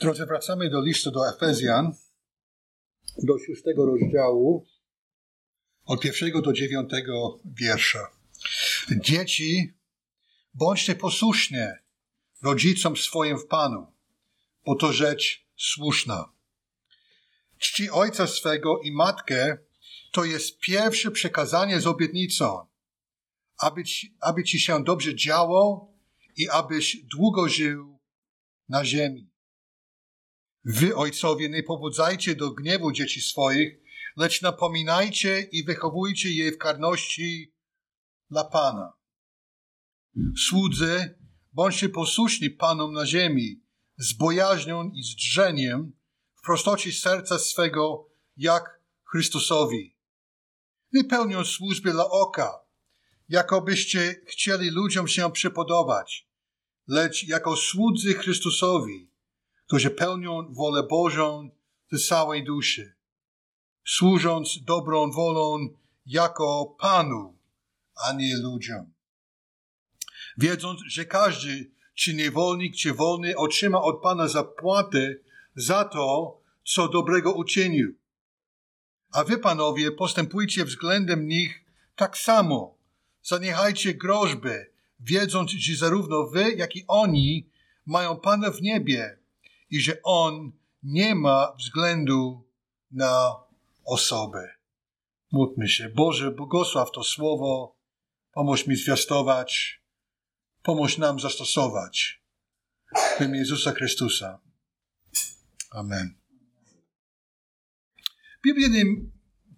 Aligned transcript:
Drodzy, 0.00 0.26
wracamy 0.26 0.70
do 0.70 0.80
listu 0.80 1.10
do 1.10 1.28
Efezjan, 1.28 1.92
do 3.22 3.38
szóstego 3.38 3.86
rozdziału, 3.86 4.66
od 5.84 6.00
pierwszego 6.00 6.42
do 6.42 6.52
dziewiątego 6.52 7.40
wiersza. 7.44 8.10
Dzieci, 8.90 9.74
bądźcie 10.54 10.94
posłuszne 10.94 11.78
rodzicom 12.42 12.96
swoim 12.96 13.38
w 13.38 13.46
Panu, 13.46 13.86
bo 14.66 14.74
to 14.74 14.92
rzecz 14.92 15.46
słuszna. 15.56 16.32
Czci 17.58 17.90
ojca 17.90 18.26
swego 18.26 18.78
i 18.78 18.92
matkę 18.92 19.58
to 20.12 20.24
jest 20.24 20.58
pierwsze 20.58 21.10
przekazanie 21.10 21.80
z 21.80 21.86
obietnicą, 21.86 22.66
aby 23.58 23.84
ci, 23.84 24.16
aby 24.20 24.44
ci 24.44 24.60
się 24.60 24.84
dobrze 24.84 25.14
działo 25.14 25.92
i 26.36 26.48
abyś 26.48 26.96
długo 26.96 27.48
żył 27.48 27.98
na 28.68 28.84
ziemi. 28.84 29.29
Wy, 30.64 30.96
ojcowie, 30.96 31.48
nie 31.48 31.62
pobudzajcie 31.62 32.34
do 32.36 32.50
gniewu 32.50 32.92
dzieci 32.92 33.20
swoich, 33.20 33.80
lecz 34.16 34.42
napominajcie 34.42 35.40
i 35.40 35.64
wychowujcie 35.64 36.30
je 36.30 36.52
w 36.52 36.58
karności 36.58 37.54
dla 38.30 38.44
Pana. 38.44 38.92
Słudzy, 40.48 41.18
bądźcie 41.52 41.88
posłuszni 41.88 42.50
Panom 42.50 42.92
na 42.92 43.06
ziemi, 43.06 43.62
z 43.96 44.12
bojaźnią 44.12 44.90
i 44.94 45.02
z 45.02 45.16
drzeniem, 45.16 45.92
w 46.34 46.42
prostocie 46.42 46.92
serca 46.92 47.38
swego, 47.38 48.08
jak 48.36 48.80
Chrystusowi. 49.04 49.96
Nie 50.92 51.04
pełnią 51.04 51.44
służby 51.44 51.92
dla 51.92 52.10
oka, 52.10 52.58
jakobyście 53.28 54.14
chcieli 54.26 54.70
ludziom 54.70 55.08
się 55.08 55.32
przypodobać, 55.32 56.28
lecz 56.88 57.28
jako 57.28 57.56
słudzy 57.56 58.14
Chrystusowi, 58.14 59.09
którzy 59.70 59.90
pełnią 59.90 60.54
wolę 60.54 60.82
Bożą 60.82 61.50
z 61.92 62.08
całej 62.08 62.44
duszy, 62.44 62.94
służąc 63.86 64.58
dobrą 64.64 65.10
wolą 65.10 65.68
jako 66.06 66.76
Panu, 66.80 67.38
a 68.04 68.12
nie 68.12 68.36
ludziom. 68.36 68.92
Wiedząc, 70.38 70.80
że 70.86 71.04
każdy, 71.04 71.70
czy 71.94 72.14
niewolnik, 72.14 72.76
czy 72.76 72.94
wolny, 72.94 73.36
otrzyma 73.36 73.82
od 73.82 74.02
Pana 74.02 74.28
zapłatę 74.28 75.14
za 75.54 75.84
to, 75.84 76.40
co 76.64 76.88
dobrego 76.88 77.32
uczynił. 77.32 77.94
A 79.12 79.24
wy, 79.24 79.38
panowie, 79.38 79.92
postępujcie 79.92 80.64
względem 80.64 81.26
nich 81.26 81.64
tak 81.96 82.18
samo. 82.18 82.78
Zaniechajcie 83.22 83.94
groźby, 83.94 84.56
wiedząc, 85.00 85.50
że 85.50 85.76
zarówno 85.76 86.26
wy, 86.26 86.52
jak 86.52 86.76
i 86.76 86.84
oni 86.88 87.50
mają 87.86 88.16
Pana 88.16 88.50
w 88.50 88.62
niebie 88.62 89.19
i 89.70 89.80
że 89.80 90.02
On 90.02 90.52
nie 90.82 91.14
ma 91.14 91.52
względu 91.58 92.48
na 92.90 93.36
osobę. 93.84 94.54
Módlmy 95.32 95.68
się. 95.68 95.88
Boże, 95.88 96.30
błogosław 96.30 96.90
to 96.92 97.04
słowo, 97.04 97.76
pomóż 98.32 98.66
mi 98.66 98.76
zwiastować, 98.76 99.80
pomóż 100.62 100.98
nam 100.98 101.20
zastosować. 101.20 102.22
W 103.18 103.20
imię 103.20 103.38
Jezusa 103.38 103.72
Chrystusa. 103.72 104.40
Amen. 105.70 106.14
Biblia 108.44 108.68
nie 108.68 108.84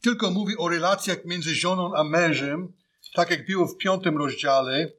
tylko 0.00 0.30
mówi 0.30 0.56
o 0.58 0.68
relacjach 0.68 1.24
między 1.24 1.54
żoną 1.54 1.94
a 1.96 2.04
mężem, 2.04 2.72
tak 3.14 3.30
jak 3.30 3.46
było 3.46 3.66
w 3.66 3.76
piątym 3.76 4.16
rozdziale, 4.16 4.92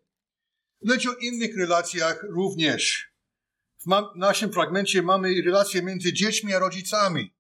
lecz 0.82 1.08
o 1.08 1.14
innych 1.14 1.58
relacjach 1.58 2.24
również. 2.30 3.13
W 3.86 4.16
naszym 4.16 4.54
fragmencie 4.54 5.02
mamy 5.02 5.42
relacje 5.46 5.82
między 5.82 6.14
dziećmi 6.14 6.54
a 6.54 6.60
rodzicami, 6.60 7.34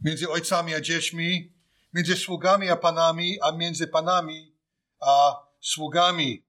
między 0.00 0.30
ojcami 0.30 0.74
a 0.74 0.80
dziećmi, 0.80 1.54
między 1.92 2.16
sługami 2.16 2.68
a 2.70 2.76
panami, 2.76 3.38
a 3.42 3.52
między 3.52 3.86
panami 3.86 4.56
a 5.00 5.34
sługami. 5.60 6.46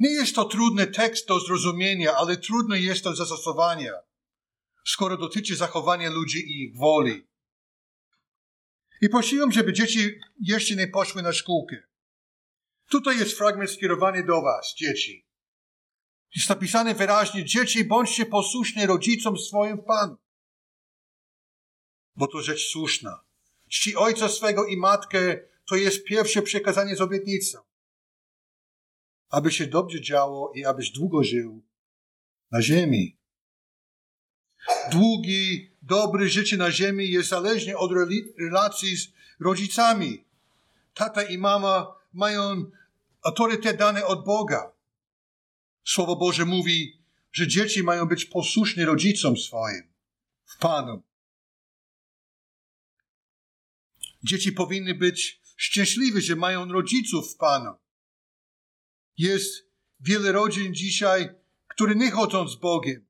Nie 0.00 0.10
jest 0.10 0.34
to 0.34 0.44
trudny 0.44 0.86
tekst 0.86 1.28
do 1.28 1.40
zrozumienia, 1.40 2.16
ale 2.16 2.36
trudno 2.36 2.74
jest 2.74 3.04
do 3.04 3.16
zastosowania, 3.16 3.92
skoro 4.86 5.16
dotyczy 5.16 5.56
zachowania 5.56 6.10
ludzi 6.10 6.38
i 6.38 6.64
ich 6.64 6.76
woli. 6.76 7.26
I 9.00 9.08
prosiłem, 9.08 9.52
żeby 9.52 9.72
dzieci 9.72 10.20
jeszcze 10.40 10.74
nie 10.76 10.88
poszły 10.88 11.22
na 11.22 11.32
szkółkę. 11.32 11.76
Tutaj 12.90 13.18
jest 13.18 13.38
fragment 13.38 13.70
skierowany 13.70 14.24
do 14.24 14.42
was, 14.42 14.74
dzieci. 14.76 15.27
Jest 16.36 16.48
napisane 16.48 16.94
wyraźnie, 16.94 17.44
dzieci, 17.44 17.84
bądźcie 17.84 18.26
posłuszne 18.26 18.86
rodzicom 18.86 19.38
swoim 19.38 19.76
w 19.76 19.84
Panu. 19.84 20.16
Bo 22.16 22.26
to 22.26 22.42
rzecz 22.42 22.68
słuszna. 22.70 23.20
Czci 23.68 23.96
ojca 23.96 24.28
swego 24.28 24.66
i 24.66 24.76
matkę 24.76 25.38
to 25.68 25.76
jest 25.76 26.04
pierwsze 26.04 26.42
przekazanie 26.42 26.96
z 26.96 27.00
obietnicą. 27.00 27.58
Aby 29.28 29.50
się 29.50 29.66
dobrze 29.66 30.00
działo 30.00 30.52
i 30.54 30.64
abyś 30.64 30.90
długo 30.90 31.24
żył 31.24 31.62
na 32.50 32.62
ziemi. 32.62 33.18
Długi, 34.90 35.70
dobry 35.82 36.28
życie 36.28 36.56
na 36.56 36.70
ziemi 36.70 37.10
jest 37.10 37.28
zależne 37.28 37.76
od 37.76 37.90
relacji 38.38 38.96
z 38.96 39.08
rodzicami. 39.40 40.24
Tata 40.94 41.22
i 41.22 41.38
mama 41.38 41.94
mają 42.12 42.70
autorytet 43.22 43.76
dany 43.76 44.06
od 44.06 44.24
Boga. 44.24 44.77
Słowo 45.88 46.16
Boże 46.16 46.44
mówi, 46.44 47.02
że 47.32 47.48
dzieci 47.48 47.82
mają 47.82 48.06
być 48.06 48.24
posłuszne 48.24 48.84
rodzicom 48.84 49.36
swoim 49.36 49.92
w 50.44 50.58
Panu. 50.58 51.02
Dzieci 54.22 54.52
powinny 54.52 54.94
być 54.94 55.40
szczęśliwe, 55.56 56.20
że 56.20 56.36
mają 56.36 56.72
rodziców 56.72 57.34
w 57.34 57.36
Panu. 57.36 57.74
Jest 59.18 59.66
wiele 60.00 60.32
rodzin 60.32 60.74
dzisiaj, 60.74 61.30
które 61.68 61.94
nie 61.94 62.10
chodzą 62.10 62.48
z 62.48 62.56
Bogiem. 62.56 63.06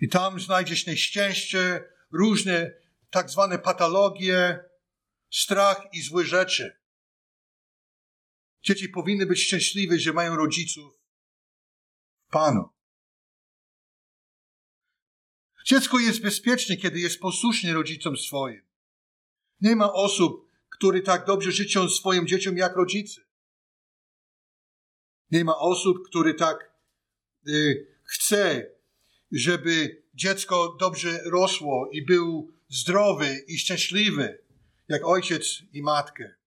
I 0.00 0.08
tam 0.08 0.40
znajdziesz 0.40 0.86
nieszczęście, 0.86 1.84
różne 2.10 2.74
tak 3.10 3.30
zwane 3.30 3.58
patologie, 3.58 4.64
strach 5.30 5.86
i 5.92 6.02
złe 6.02 6.24
rzeczy. 6.24 6.81
Dzieci 8.62 8.88
powinny 8.88 9.26
być 9.26 9.46
szczęśliwe, 9.46 9.98
że 9.98 10.12
mają 10.12 10.36
rodziców 10.36 10.94
w 12.28 12.32
Panu. 12.32 12.68
Dziecko 15.66 15.98
jest 15.98 16.22
bezpieczne, 16.22 16.76
kiedy 16.76 17.00
jest 17.00 17.20
posłuszne 17.20 17.72
rodzicom 17.72 18.16
swoim. 18.16 18.62
Nie 19.60 19.76
ma 19.76 19.92
osób, 19.92 20.50
które 20.68 21.02
tak 21.02 21.26
dobrze 21.26 21.52
życzą 21.52 21.88
swoim 21.88 22.26
dzieciom 22.26 22.56
jak 22.56 22.76
rodzice. 22.76 23.20
Nie 25.30 25.44
ma 25.44 25.58
osób, 25.58 26.06
które 26.06 26.34
tak 26.34 26.72
y, 27.48 27.86
chce, 28.04 28.70
żeby 29.32 30.02
dziecko 30.14 30.76
dobrze 30.80 31.22
rosło 31.24 31.90
i 31.92 32.04
był 32.04 32.52
zdrowy 32.68 33.44
i 33.48 33.58
szczęśliwy, 33.58 34.38
jak 34.88 35.06
ojciec 35.06 35.62
i 35.72 35.82
matkę. 35.82 36.41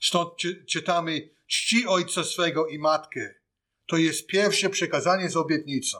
Stąd 0.00 0.30
czytamy, 0.66 1.30
czci 1.46 1.86
ojca 1.86 2.24
swego 2.24 2.66
i 2.66 2.78
matkę. 2.78 3.34
To 3.86 3.96
jest 3.96 4.26
pierwsze 4.26 4.70
przekazanie 4.70 5.30
z 5.30 5.36
obietnicą. 5.36 5.98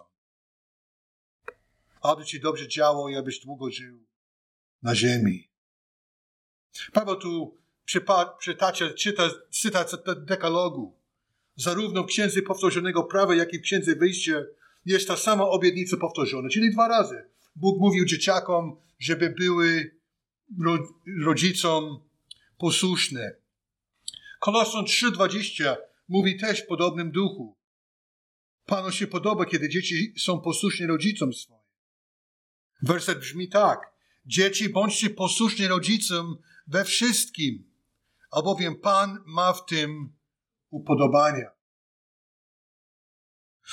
Aby 2.02 2.24
ci 2.24 2.40
dobrze 2.40 2.68
działo 2.68 3.08
i 3.08 3.16
abyś 3.16 3.40
długo 3.40 3.70
żył 3.70 4.04
na 4.82 4.94
ziemi. 4.94 5.48
Paweł 6.92 7.16
tu 7.16 7.58
przytacza, 8.38 8.90
czyta 8.94 9.30
cytat 9.50 9.90
dekalogu. 10.24 10.98
Zarówno 11.56 12.02
w 12.02 12.06
Księdze 12.06 12.42
Powtórzonego 12.42 13.04
Prawa, 13.04 13.34
jak 13.34 13.52
i 13.54 13.58
w 13.58 13.62
Księdze 13.62 13.96
Wyjścia 13.96 14.42
jest 14.86 15.08
ta 15.08 15.16
sama 15.16 15.44
obietnica 15.44 15.96
powtórzona, 15.96 16.48
czyli 16.48 16.72
dwa 16.72 16.88
razy. 16.88 17.24
Bóg 17.56 17.80
mówił 17.80 18.04
dzieciakom, 18.04 18.76
żeby 18.98 19.30
były 19.30 19.96
rodzicom 21.24 22.02
posłuszne. 22.58 23.34
Koloson 24.38 24.84
3,20 24.84 25.76
mówi 26.08 26.38
też 26.38 26.62
w 26.62 26.66
podobnym 26.66 27.10
duchu. 27.10 27.58
Panu 28.64 28.92
się 28.92 29.06
podoba, 29.06 29.46
kiedy 29.46 29.68
dzieci 29.68 30.14
są 30.18 30.40
posłuszne 30.40 30.86
rodzicom 30.86 31.32
swoim. 31.32 31.62
Werset 32.82 33.18
brzmi 33.18 33.48
tak. 33.48 33.78
Dzieci, 34.26 34.68
bądźcie 34.68 35.10
posłuszni 35.10 35.66
rodzicom 35.66 36.38
we 36.66 36.84
wszystkim, 36.84 37.70
albowiem 38.30 38.80
Pan 38.80 39.22
ma 39.26 39.52
w 39.52 39.66
tym 39.66 40.16
upodobania. 40.70 41.50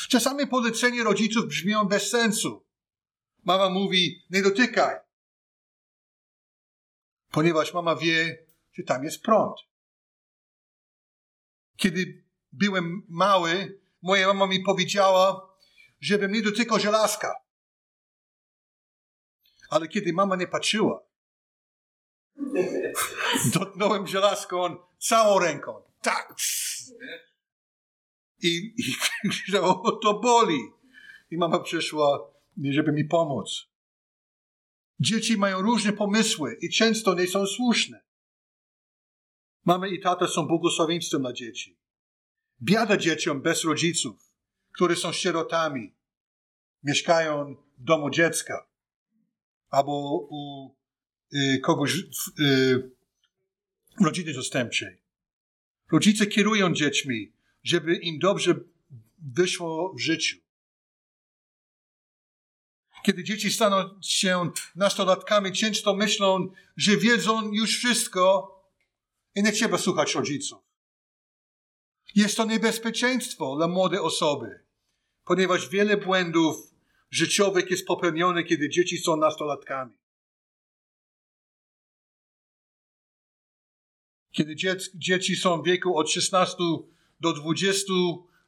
Czasami 0.09 0.47
polecenie 0.47 1.03
rodziców 1.03 1.47
brzmią 1.47 1.85
bez 1.85 2.09
sensu. 2.09 2.65
Mama 3.43 3.69
mówi, 3.69 4.23
nie 4.29 4.41
dotykaj. 4.41 4.95
Ponieważ 7.31 7.73
mama 7.73 7.95
wie, 7.95 8.45
że 8.73 8.83
tam 8.83 9.03
jest 9.03 9.21
prąd. 9.21 9.55
Kiedy 11.77 12.23
byłem 12.51 13.05
mały, 13.09 13.79
moja 14.01 14.27
mama 14.27 14.47
mi 14.47 14.59
powiedziała, 14.59 15.55
żebym 15.99 16.31
nie 16.31 16.41
dotykał 16.41 16.79
żelazka. 16.79 17.35
Ale 19.69 19.87
kiedy 19.87 20.13
mama 20.13 20.35
nie 20.35 20.47
patrzyła, 20.47 21.03
dotknąłem 23.53 24.07
żelazką 24.07 24.77
całą 24.97 25.39
ręką. 25.39 25.81
Tak. 26.01 26.35
I, 28.41 28.73
i 28.77 29.51
to 30.03 30.19
boli. 30.23 30.59
I 31.31 31.37
mama 31.37 31.59
przyszła, 31.59 32.31
żeby 32.63 32.91
mi 32.91 33.05
pomóc. 33.05 33.67
Dzieci 34.99 35.37
mają 35.37 35.61
różne 35.61 35.93
pomysły 35.93 36.57
i 36.61 36.69
często 36.69 37.13
nie 37.13 37.27
są 37.27 37.45
słuszne. 37.45 38.04
Mamy 39.65 39.89
i 39.89 39.99
tata 39.99 40.27
są 40.27 40.47
błogosławieństwem 40.47 41.21
dla 41.21 41.33
dzieci. 41.33 41.77
Biada 42.61 42.97
dzieciom 42.97 43.41
bez 43.41 43.63
rodziców, 43.63 44.33
które 44.75 44.95
są 44.95 45.11
sierotami, 45.11 45.95
mieszkają 46.83 47.55
w 47.77 47.83
domu 47.83 48.09
dziecka 48.09 48.67
albo 49.69 50.27
u 50.29 50.69
y, 51.33 51.59
kogoś 51.59 51.93
w 51.93 52.41
y, 52.41 52.91
rodziny 54.01 54.33
zastępczej. 54.33 55.01
Rodzice 55.91 56.25
kierują 56.25 56.73
dziećmi, 56.73 57.33
żeby 57.63 57.95
im 57.95 58.19
dobrze 58.19 58.55
wyszło 59.19 59.93
w 59.93 59.99
życiu. 59.99 60.37
Kiedy 63.05 63.23
dzieci 63.23 63.51
staną 63.51 64.01
się 64.01 64.51
nastolatkami, 64.75 65.51
często 65.51 65.95
myślą, 65.95 66.47
że 66.77 66.97
wiedzą 66.97 67.51
już 67.51 67.77
wszystko 67.77 68.54
i 69.35 69.43
nie 69.43 69.51
trzeba 69.51 69.77
słuchać 69.77 70.15
rodziców. 70.15 70.59
Jest 72.15 72.37
to 72.37 72.45
niebezpieczeństwo 72.45 73.55
dla 73.55 73.67
młodej 73.67 73.99
osoby, 73.99 74.63
ponieważ 75.23 75.69
wiele 75.69 75.97
błędów 75.97 76.75
życiowych 77.09 77.71
jest 77.71 77.87
popełnione, 77.87 78.43
kiedy 78.43 78.69
dzieci 78.69 78.97
są 78.97 79.17
nastolatkami. 79.17 79.93
Kiedy 84.31 84.55
dzieci 84.95 85.35
są 85.35 85.61
w 85.61 85.65
wieku 85.65 85.97
od 85.97 86.11
16 86.11 86.57
do 87.19 87.33
20 87.33 87.93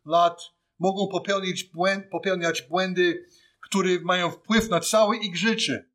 lat, 0.05 0.41
mogą 0.79 1.07
popełnić 1.07 1.63
błęd, 1.63 2.09
popełniać 2.09 2.61
błędy, 2.61 3.25
które 3.61 3.99
mają 3.99 4.31
wpływ 4.31 4.69
na 4.69 4.79
całe 4.79 5.17
ich 5.17 5.37
życie. 5.37 5.89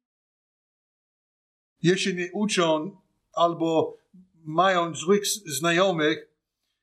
Jeśli 1.83 2.15
nie 2.15 2.33
uczą 2.33 3.01
albo 3.33 4.02
mają 4.45 4.95
złych 4.95 5.27
znajomych, 5.27 6.29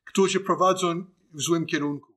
którzy 0.06 0.39
prowadzą 0.39 1.06
w 1.33 1.41
złym 1.41 1.65
kierunku. 1.65 2.13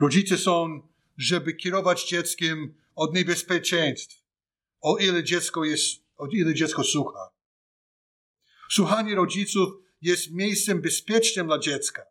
Rodzice 0.00 0.38
są, 0.38 0.88
żeby 1.16 1.54
kierować 1.54 2.08
dzieckiem 2.08 2.74
od 2.94 3.14
niebezpieczeństw, 3.14 4.22
o 4.80 4.96
ile 4.96 5.24
dziecko 5.24 5.64
jest, 5.64 6.02
o 6.16 6.26
ile 6.26 6.54
dziecko 6.54 6.84
słucha. 6.84 7.30
Słuchanie 8.70 9.14
rodziców 9.14 9.68
jest 10.02 10.30
miejscem 10.30 10.80
bezpiecznym 10.80 11.46
dla 11.46 11.58
dziecka. 11.58 12.02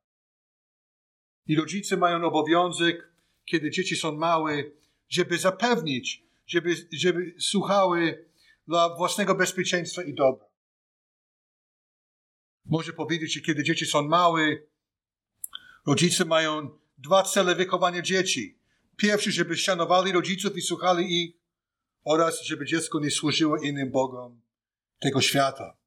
I 1.48 1.56
rodzice 1.56 1.98
mają 1.98 2.24
obowiązek, 2.24 3.13
kiedy 3.45 3.72
dzieci 3.72 3.95
są 3.95 4.12
małe, 4.12 4.63
żeby 5.10 5.38
zapewnić, 5.38 6.24
żeby, 6.48 6.75
żeby 6.92 7.36
słuchały 7.39 8.25
dla 8.68 8.95
własnego 8.95 9.36
bezpieczeństwa 9.36 10.04
i 10.04 10.13
dobra. 10.13 10.50
Może 12.66 12.94
powiedzieć, 12.94 13.34
że 13.34 13.42
kiedy 13.42 13.63
dzieci 13.63 13.86
są 13.86 14.02
małe, 14.02 14.58
rodzice 15.88 16.25
mają 16.25 16.80
dwa 16.98 17.24
cele 17.24 17.56
wychowania 17.56 18.02
dzieci. 18.02 18.58
Pierwszy, 18.98 19.31
żeby 19.31 19.58
szanowali 19.58 20.12
rodziców 20.12 20.58
i 20.58 20.62
słuchali 20.62 21.24
ich, 21.24 21.36
oraz 22.04 22.44
żeby 22.44 22.66
dziecko 22.66 23.00
nie 23.00 23.12
służyło 23.12 23.58
innym 23.58 23.92
Bogom 23.92 24.42
tego 25.00 25.22
świata. 25.22 25.78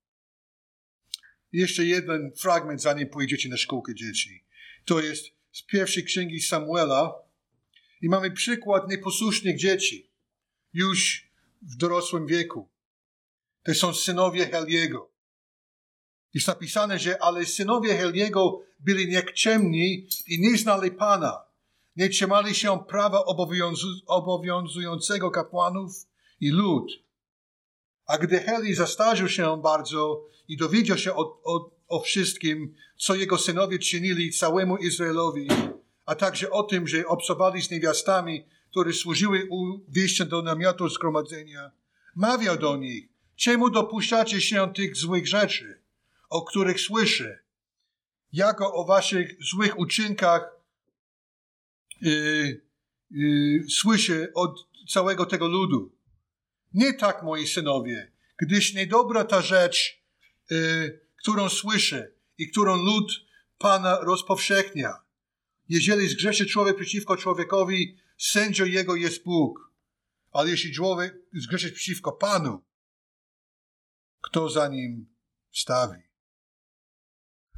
Jeszcze 1.53 1.85
jeden 1.85 2.33
fragment, 2.37 2.83
zanim 2.83 3.09
pójdziecie 3.09 3.49
na 3.49 3.57
szkółkę 3.57 3.95
dzieci. 3.95 4.45
To 4.85 5.01
jest 5.01 5.25
z 5.53 5.63
pierwszej 5.63 6.05
księgi 6.05 6.41
Samuela. 6.41 7.15
I 8.01 8.09
mamy 8.09 8.31
przykład 8.31 8.91
nieposłusznych 8.91 9.59
dzieci, 9.59 10.11
już 10.73 11.29
w 11.63 11.77
dorosłym 11.77 12.27
wieku. 12.27 12.69
To 13.63 13.75
są 13.75 13.95
synowie 13.95 14.47
Heliego. 14.47 15.14
Jest 16.35 16.47
napisane, 16.47 16.99
że 16.99 17.23
ale 17.23 17.47
synowie 17.47 17.97
Heliego 17.97 18.61
byli 18.81 19.09
niekczemni 19.09 20.09
i 20.27 20.41
nie 20.41 20.59
znali 20.59 20.91
Pana. 20.91 21.45
Nie 21.97 22.09
trzymali 22.09 22.55
się 22.55 22.85
prawa 22.89 23.25
obowiązu 23.25 23.89
obowiązującego 24.07 25.31
kapłanów 25.31 26.07
i 26.41 26.51
lud. 26.51 26.93
A 28.07 28.19
gdy 28.19 28.41
Heli 28.41 28.75
zastarzył 28.75 29.29
się 29.29 29.63
bardzo 29.63 30.25
i 30.49 30.57
dowiedział 30.57 30.99
się 30.99 31.15
o, 31.15 31.41
o, 31.45 31.71
o 31.89 32.01
wszystkim, 32.01 32.75
co 32.97 33.15
jego 33.15 33.39
synowie 33.39 33.79
czynili 33.79 34.33
całemu 34.33 34.77
Izraelowi, 34.77 35.49
a 36.07 36.15
także 36.15 36.51
o 36.51 36.63
tym, 36.63 36.89
że 36.89 37.07
obcowali 37.07 37.63
z 37.63 37.71
niewiastami, 37.71 38.45
które 38.71 38.93
służyły 38.93 39.49
u 39.51 39.81
wyjścia 39.89 40.25
do 40.25 40.43
namiotu 40.43 40.89
zgromadzenia, 40.89 41.71
mawiał 42.15 42.57
do 42.57 42.77
nich, 42.77 43.09
czemu 43.37 43.71
dopuszczacie 43.71 44.41
się 44.41 44.73
tych 44.75 44.97
złych 44.97 45.27
rzeczy? 45.29 45.84
O 46.35 46.43
których 46.43 46.81
słyszę, 46.81 47.39
jako 48.33 48.75
o 48.75 48.85
waszych 48.85 49.37
złych 49.51 49.79
uczynkach 49.79 50.43
yy, 52.01 52.63
yy, 53.11 53.65
słyszę 53.71 54.29
od 54.35 54.69
całego 54.89 55.27
tego 55.27 55.49
ludu. 55.49 55.97
Nie 56.73 56.95
tak, 56.95 57.23
moi 57.23 57.47
synowie, 57.47 58.13
gdyż 58.39 58.75
niedobra 58.75 59.25
ta 59.25 59.43
rzecz, 59.43 60.03
yy, 60.51 61.01
którą 61.17 61.49
słyszę 61.49 62.13
i 62.39 62.51
którą 62.51 62.77
lud 62.77 63.13
Pana 63.59 64.01
rozpowszechnia. 64.01 64.93
Jeżeli 65.69 66.09
zgrzeszy 66.09 66.47
człowiek 66.47 66.77
przeciwko 66.77 67.17
człowiekowi, 67.17 67.99
sędzią 68.19 68.65
jego 68.65 68.97
jest 68.97 69.25
Bóg. 69.25 69.73
Ale 70.33 70.51
jeśli 70.51 70.73
człowiek 70.73 71.17
zgrzeszy 71.33 71.73
przeciwko 71.73 72.13
Panu, 72.13 72.63
kto 74.21 74.49
za 74.49 74.69
nim 74.69 75.07
stawi? 75.53 76.14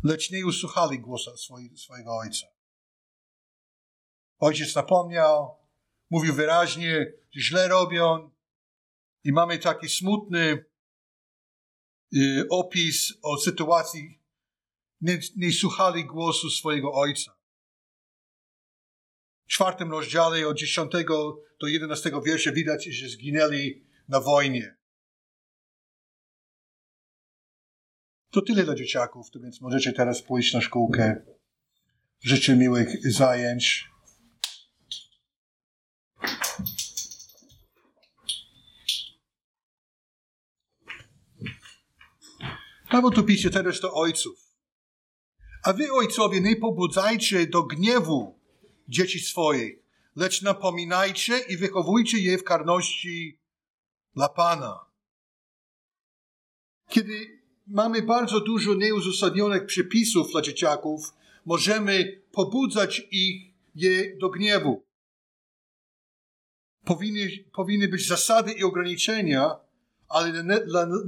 Lecz 0.05 0.31
nie 0.31 0.47
usłuchali 0.47 1.01
głosu 1.01 1.31
swojego 1.77 2.17
ojca. 2.17 2.47
Ojciec 4.39 4.75
napomniał, 4.75 5.57
mówił 6.11 6.35
wyraźnie, 6.35 7.13
że 7.33 7.41
źle 7.41 7.69
robią 7.69 8.31
i 9.25 9.33
mamy 9.33 9.59
taki 9.59 9.88
smutny 9.88 10.65
y, 12.17 12.47
opis 12.50 13.12
o 13.23 13.38
sytuacji, 13.38 14.23
nie, 15.00 15.19
nie 15.37 15.53
słuchali 15.53 16.05
głosu 16.05 16.50
swojego 16.50 16.93
ojca. 16.93 17.37
W 19.47 19.49
czwartym 19.49 19.91
rozdziale 19.91 20.49
od 20.49 20.57
10 20.57 20.93
do 21.61 21.67
11 21.67 22.11
wiersza 22.25 22.53
widać, 22.53 22.85
że 22.85 23.09
zginęli 23.09 23.87
na 24.09 24.21
wojnie. 24.21 24.76
To 28.37 28.43
tyle 28.43 28.64
dla 28.64 28.75
dzieciaków, 28.75 29.31
to 29.31 29.40
więc 29.40 29.61
możecie 29.61 29.93
teraz 29.93 30.23
pójść 30.23 30.55
na 30.55 30.61
szkółkę. 30.61 31.23
Życzę 32.21 32.57
miłych 32.57 33.12
zajęć. 33.12 33.90
Paweł 42.90 43.11
tu 43.11 43.25
pisze 43.25 43.50
teraz 43.50 43.81
do 43.81 43.95
ojców. 43.95 44.38
A 45.62 45.73
wy, 45.73 45.93
ojcowie, 45.93 46.40
nie 46.40 46.57
pobudzajcie 46.57 47.47
do 47.47 47.62
gniewu 47.62 48.40
dzieci 48.88 49.21
swoich, 49.21 49.78
lecz 50.16 50.43
napominajcie 50.43 51.38
i 51.38 51.57
wychowujcie 51.57 52.19
je 52.19 52.38
w 52.38 52.45
karności 52.45 53.40
dla 54.14 54.28
Pana. 54.28 54.87
Kiedy 56.88 57.46
mamy 57.66 58.02
bardzo 58.02 58.40
dużo 58.40 58.75
nieuzasadnionych 58.75 59.66
przepisów 59.66 60.30
dla 60.30 60.42
dzieciaków, 60.42 61.14
możemy 61.44 62.23
pobudzać 62.32 63.02
ich 63.11 63.54
je 63.75 64.16
do 64.16 64.30
gniewu. 64.30 64.87
Powinny, 66.85 67.28
powinny 67.52 67.88
być 67.88 68.08
zasady 68.08 68.52
i 68.52 68.64
ograniczenia, 68.64 69.56
ale 70.08 70.44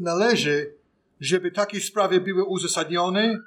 należy, 0.01 0.75
żeby 1.21 1.51
takie 1.51 1.81
sprawy 1.81 2.21
były 2.21 2.45
uzasadnione 2.45 3.41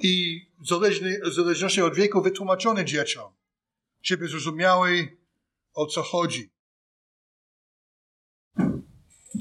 i 0.00 0.42
w 0.60 1.34
zależności 1.34 1.82
od 1.82 1.94
wieku 1.94 2.22
wytłumaczone 2.22 2.84
dzieciom, 2.84 3.32
żeby 4.02 4.28
zrozumiały, 4.28 5.16
o 5.74 5.86
co 5.86 6.02
chodzi. 6.02 6.50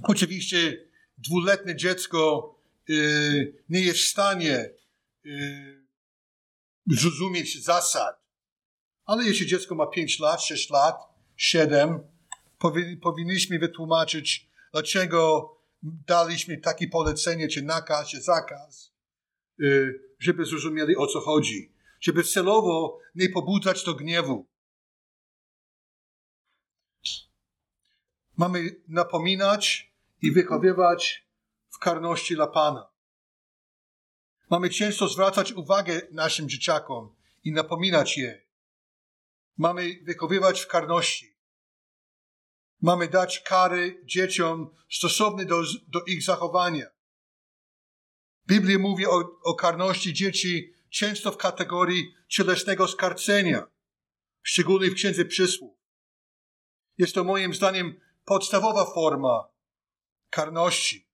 Oczywiście 0.04 0.93
dwuletnie 1.28 1.76
dziecko 1.76 2.54
y, 2.90 3.64
nie 3.70 3.82
jest 3.82 4.00
w 4.00 4.08
stanie 4.08 4.70
y, 5.26 5.88
zrozumieć 6.88 7.64
zasad, 7.64 8.24
Ale 9.06 9.24
jeśli 9.24 9.48
dziecko 9.48 9.76
ma 9.76 9.88
5 9.88 10.20
lat, 10.20 10.44
6 10.44 10.70
lat, 10.70 10.96
7, 11.36 12.00
powinniśmy 13.02 13.60
wytłumaczyć, 13.60 14.50
dlaczego 14.72 15.50
daliśmy 15.84 16.58
takie 16.58 16.88
polecenie, 16.88 17.48
czy 17.48 17.62
nakaz, 17.62 18.10
czy 18.10 18.22
zakaz, 18.22 18.94
y, 19.60 20.00
żeby 20.20 20.46
zrozumieli 20.46 20.96
o 20.96 21.08
co 21.08 21.20
chodzi. 21.20 21.74
Żeby 22.00 22.24
celowo 22.24 23.00
nie 23.16 23.30
pobudzać 23.30 23.84
do 23.84 23.94
gniewu. 23.94 24.48
Mamy 28.38 28.76
napominać 28.88 29.93
i 30.24 30.32
wychowywać 30.32 31.28
w 31.70 31.80
karności 31.80 32.36
dla 32.36 32.48
Pana. 32.48 32.90
Mamy 34.50 34.70
często 34.70 35.08
zwracać 35.08 35.52
uwagę 35.52 36.02
naszym 36.12 36.50
dzieciakom 36.50 37.16
i 37.44 37.52
napominać 37.52 38.18
je. 38.18 38.42
Mamy 39.58 40.00
wychowywać 40.04 40.62
w 40.62 40.68
karności. 40.68 41.38
Mamy 42.82 43.08
dać 43.08 43.40
kary 43.40 44.02
dzieciom 44.06 44.76
stosowne 44.90 45.46
do, 45.46 45.64
do 45.88 46.04
ich 46.04 46.24
zachowania. 46.24 46.86
Biblia 48.48 48.80
mówi 48.80 49.06
o, 49.06 49.40
o 49.44 49.56
karności 49.56 50.14
dzieci 50.14 50.74
często 50.90 51.32
w 51.32 51.38
kategorii 51.38 52.14
cielesnego 52.28 52.88
skarcenia, 52.88 53.68
szczególnie 54.42 54.90
w 54.90 54.96
Księdze 54.96 55.26
Przysłów. 55.26 55.78
Jest 56.98 57.16
to 57.16 57.24
moim 57.24 57.54
zdaniem 57.54 58.00
podstawowa 58.26 58.86
forma 58.86 59.53
karności. 60.34 61.08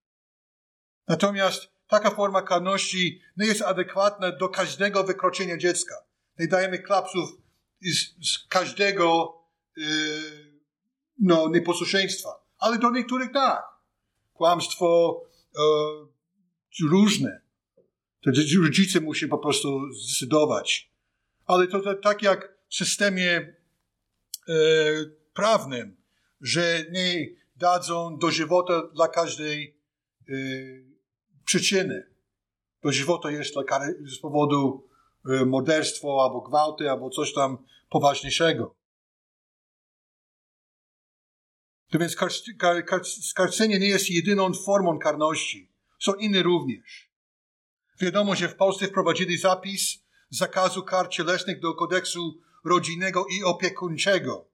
Natomiast 1.08 1.68
taka 1.88 2.12
forma 2.12 2.42
karności 2.42 3.22
nie 3.38 3.48
jest 3.48 3.62
adekwatna 3.62 4.32
do 4.32 4.50
każdego 4.50 5.04
wykroczenia 5.04 5.58
dziecka. 5.58 5.96
Nie 6.40 6.48
dajemy 6.48 6.80
klapsów 6.80 7.30
z, 7.82 8.28
z 8.30 8.48
każdego 8.48 9.36
yy, 9.78 9.86
no, 11.20 11.50
nieposłuszeństwa. 11.50 12.30
Ale 12.60 12.78
do 12.78 12.92
niektórych 12.92 13.32
tak. 13.34 13.64
Kłamstwo 14.34 15.22
yy, 16.82 16.90
różne. 16.90 17.42
To 18.24 18.32
rodzice 18.64 19.02
muszą 19.02 19.28
po 19.28 19.38
prostu 19.38 19.94
zdecydować. 19.94 20.92
Ale 21.46 21.68
to, 21.68 21.80
to 21.80 21.96
tak 21.96 22.22
jak 22.22 22.54
w 22.70 22.76
systemie 22.76 23.54
yy, 24.48 25.18
prawnym, 25.34 25.98
że 26.42 26.86
nie 26.92 27.39
dadzą 27.60 28.18
do 28.18 28.32
żywota 28.32 28.82
dla 28.96 29.08
każdej 29.08 29.80
y, 30.30 30.86
przyczyny. 31.46 32.10
Do 32.84 32.92
żywota 32.92 33.32
jest 33.32 33.54
dla 33.54 33.64
kary, 33.64 34.04
z 34.06 34.20
powodu 34.20 34.88
y, 35.30 35.46
morderstwa 35.46 36.08
albo 36.08 36.42
gwałty, 36.42 36.90
albo 36.90 37.10
coś 37.10 37.34
tam 37.34 37.58
poważniejszego. 37.90 38.76
To 41.92 42.00
więc 42.00 42.16
kar, 42.16 42.32
kar, 42.58 42.86
kar, 42.86 43.06
skarcenie 43.06 43.80
nie 43.80 43.88
jest 43.88 44.10
jedyną 44.10 44.54
formą 44.54 45.00
karności. 45.00 45.72
Są 46.00 46.14
inne 46.14 46.44
również. 46.44 47.10
Wiadomo, 48.02 48.36
że 48.36 48.50
w 48.50 48.56
Polsce 48.56 48.88
wprowadzili 48.88 49.38
zapis 49.38 50.04
zakazu 50.30 50.84
kar 50.84 51.10
cielesnych 51.10 51.60
do 51.60 51.74
kodeksu 51.74 52.42
rodzinnego 52.66 53.26
i 53.26 53.44
opiekuńczego. 53.44 54.49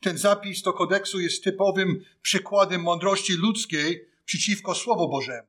Ten 0.00 0.18
zapis 0.18 0.62
do 0.62 0.72
kodeksu 0.72 1.20
jest 1.20 1.44
typowym 1.44 2.04
przykładem 2.22 2.82
mądrości 2.82 3.32
ludzkiej 3.32 4.08
przeciwko 4.24 4.74
Słowu 4.74 5.08
Bożemu. 5.08 5.48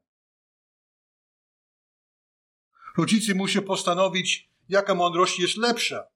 Rodzice 2.98 3.34
muszą 3.34 3.62
postanowić, 3.62 4.50
jaka 4.70 4.96
mądrość 4.96 5.40
jest 5.40 5.58
lepsza. 5.58 6.08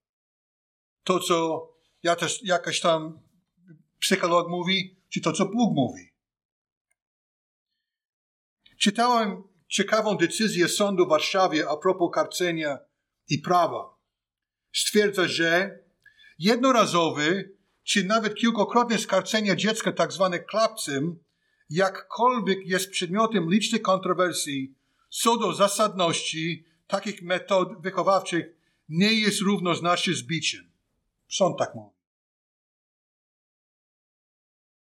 To, 1.03 1.19
co 1.19 1.67
ja 2.03 2.15
też, 2.15 2.43
jakaś 2.43 2.79
tam 2.79 3.19
psycholog 3.99 4.49
mówi, 4.49 4.95
czy 5.09 5.21
to, 5.21 5.31
co 5.31 5.45
Bóg 5.45 5.75
mówi. 5.75 6.11
Czytałem 8.77 9.43
ciekawą 9.67 10.17
decyzję 10.17 10.67
sądu 10.67 11.05
w 11.05 11.09
Warszawie 11.09 11.69
a 11.69 11.77
propos 11.77 12.11
karcenia 12.13 12.77
i 13.29 13.39
prawa. 13.39 13.95
Stwierdza, 14.73 15.27
że 15.27 15.79
jednorazowy 16.39 17.54
czy 17.85 18.03
nawet 18.03 18.35
kilkokrotne 18.35 18.97
skarcenie 18.97 19.57
dziecka, 19.57 19.91
tak 19.91 20.13
zwane 20.13 20.39
klapcem, 20.39 21.19
jakkolwiek 21.69 22.67
jest 22.67 22.89
przedmiotem 22.89 23.49
licznych 23.49 23.81
kontrowersji 23.81 24.75
co 25.09 25.37
do 25.37 25.53
zasadności 25.53 26.65
takich 26.87 27.21
metod 27.21 27.81
wychowawczych, 27.81 28.45
nie 28.89 29.13
jest 29.13 29.41
równoznaczny 29.41 30.13
z 30.13 30.23
biciem. 30.23 30.71
Sąd 31.29 31.57
tak 31.59 31.75
mówi. 31.75 31.95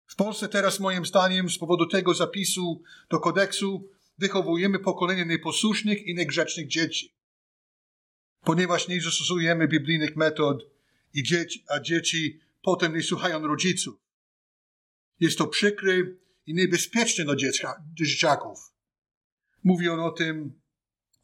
W 0.07 0.17
Polsce 0.17 0.49
teraz, 0.49 0.81
moim 0.81 1.07
zdaniem, 1.07 1.51
z 1.51 1.59
powodu 1.59 1.87
tego 1.87 2.15
zapisu 2.15 2.83
do 3.11 3.21
kodeksu 3.21 3.89
wychowujemy 4.19 4.79
pokolenie 4.79 5.27
nieposłusznych 5.27 6.07
i 6.07 6.15
niegrzecznych 6.15 6.69
dzieci. 6.69 7.15
Ponieważ 8.45 8.89
nie 8.89 9.01
zastosujemy 9.01 9.69
biblijnych 9.69 10.17
metod, 10.17 10.65
i 11.15 11.23
dzieci, 11.23 11.65
a 11.69 11.81
dzieci 11.81 12.41
potem 12.63 12.97
nie 12.97 13.03
słuchają 13.03 13.47
rodziców. 13.47 13.95
Jest 15.21 15.39
to 15.39 15.47
przykre 15.47 15.93
i 16.47 16.55
niebezpieczne 16.55 17.25
dla 17.25 17.37
dziecka, 17.37 17.85
dzieciaków. 17.95 18.59
Mówi 19.65 19.89
on 19.89 20.01
o 20.01 20.11
tym, 20.11 20.61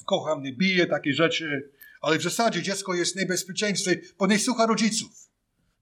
kocham, 0.07 0.43
nie 0.43 0.53
bije, 0.53 0.87
takie 0.87 1.13
rzeczy, 1.13 1.73
ale 2.01 2.19
w 2.19 2.23
zasadzie 2.23 2.63
dziecko 2.63 2.95
jest 2.95 3.17
niebezpieczeństwie, 3.17 4.01
bo 4.19 4.27
nie 4.27 4.39
słucha 4.39 4.67
rodziców. 4.67 5.31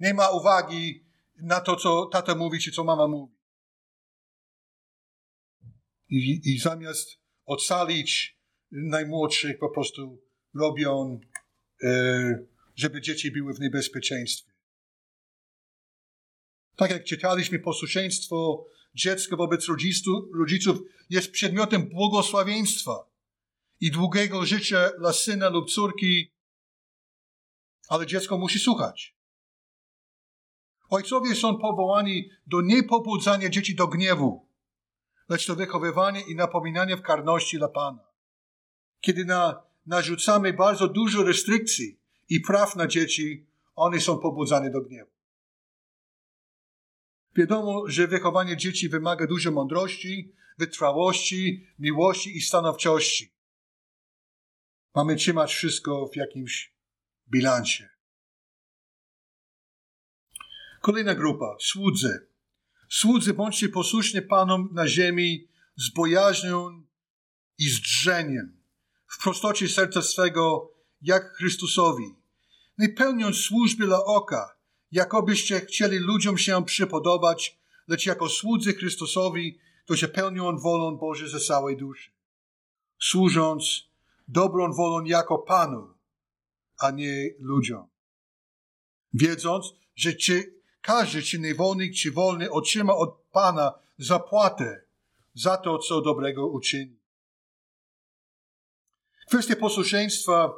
Nie 0.00 0.14
ma 0.14 0.30
uwagi 0.30 1.04
na 1.36 1.60
to, 1.60 1.76
co 1.76 2.06
tata 2.06 2.34
mówi, 2.34 2.58
czy 2.58 2.70
co 2.70 2.84
mama 2.84 3.08
mówi. 3.08 3.34
I, 6.08 6.40
i 6.44 6.58
zamiast 6.58 7.08
ocalić 7.44 8.38
najmłodszych, 8.70 9.58
po 9.58 9.68
prostu 9.68 10.22
robią, 10.54 11.20
e, 11.82 12.44
żeby 12.74 13.00
dzieci 13.00 13.30
były 13.30 13.54
w 13.54 13.60
niebezpieczeństwie. 13.60 14.53
Tak 16.76 16.90
jak 16.90 17.04
czytaliśmy, 17.04 17.58
posłuszeństwo 17.58 18.66
dziecka 18.94 19.36
wobec 19.36 19.66
rodziców 20.32 20.78
jest 21.10 21.30
przedmiotem 21.30 21.88
błogosławieństwa 21.88 23.10
i 23.80 23.90
długiego 23.90 24.46
życia 24.46 24.90
dla 24.98 25.12
syna 25.12 25.48
lub 25.48 25.70
córki, 25.70 26.32
ale 27.88 28.06
dziecko 28.06 28.38
musi 28.38 28.58
słuchać. 28.58 29.16
Ojcowie 30.90 31.34
są 31.34 31.58
powołani 31.58 32.30
do 32.46 32.60
niepobudzania 32.60 33.48
dzieci 33.48 33.74
do 33.74 33.88
gniewu, 33.88 34.48
lecz 35.28 35.46
do 35.46 35.56
wychowywania 35.56 36.20
i 36.20 36.34
napominania 36.34 36.96
w 36.96 37.02
karności 37.02 37.58
dla 37.58 37.68
Pana. 37.68 38.04
Kiedy 39.00 39.24
na, 39.24 39.62
narzucamy 39.86 40.52
bardzo 40.52 40.88
dużo 40.88 41.22
restrykcji 41.22 42.00
i 42.28 42.40
praw 42.40 42.76
na 42.76 42.86
dzieci, 42.86 43.46
one 43.74 44.00
są 44.00 44.18
pobudzane 44.18 44.70
do 44.70 44.80
gniewu. 44.80 45.13
Wiadomo, 47.36 47.82
że 47.86 48.08
wychowanie 48.08 48.56
dzieci 48.56 48.88
wymaga 48.88 49.26
dużo 49.26 49.50
mądrości, 49.50 50.32
wytrwałości, 50.58 51.66
miłości 51.78 52.36
i 52.36 52.40
stanowczości. 52.40 53.34
Mamy 54.94 55.16
trzymać 55.16 55.54
wszystko 55.54 56.08
w 56.12 56.16
jakimś 56.16 56.74
bilansie. 57.28 57.88
Kolejna 60.80 61.14
grupa, 61.14 61.56
słudzy. 61.60 62.26
Słudzy 62.88 63.34
bądźcie 63.34 63.68
posłuszni 63.68 64.22
Panom 64.22 64.68
na 64.72 64.88
ziemi 64.88 65.48
z 65.76 65.90
bojaźnią 65.90 66.82
i 67.58 67.68
z 67.68 67.80
drzeniem, 67.80 68.62
w 69.06 69.22
prostocie 69.22 69.68
serca 69.68 70.02
swego, 70.02 70.72
jak 71.02 71.32
Chrystusowi, 71.32 72.14
nie 72.78 72.88
pełniąc 72.88 73.36
służby 73.36 73.86
dla 73.86 74.04
oka, 74.04 74.53
jakobyście 74.94 75.60
chcieli 75.60 75.98
ludziom 75.98 76.38
się 76.38 76.64
przypodobać, 76.64 77.58
lecz 77.88 78.06
jako 78.06 78.28
słudzy 78.28 78.74
Chrystusowi, 78.74 79.58
którzy 79.84 80.08
pełnią 80.08 80.58
wolą 80.58 80.96
Boże 80.96 81.28
ze 81.28 81.40
całej 81.40 81.76
duszy, 81.76 82.10
służąc 82.98 83.88
dobrą 84.28 84.72
wolą 84.72 85.04
jako 85.04 85.38
Panu, 85.38 85.94
a 86.78 86.90
nie 86.90 87.30
ludziom. 87.38 87.86
Wiedząc, 89.14 89.66
że 89.96 90.12
czy 90.12 90.54
każdy, 90.80 91.22
czy 91.22 91.38
niewolnik, 91.38 91.94
czy 91.94 92.12
wolny 92.12 92.50
otrzyma 92.50 92.94
od 92.96 93.14
Pana 93.32 93.72
zapłatę 93.98 94.84
za 95.34 95.56
to, 95.56 95.78
co 95.78 96.00
dobrego 96.00 96.46
uczyni. 96.46 96.96
Kwestia 99.28 99.56
posłuszeństwa 99.56 100.52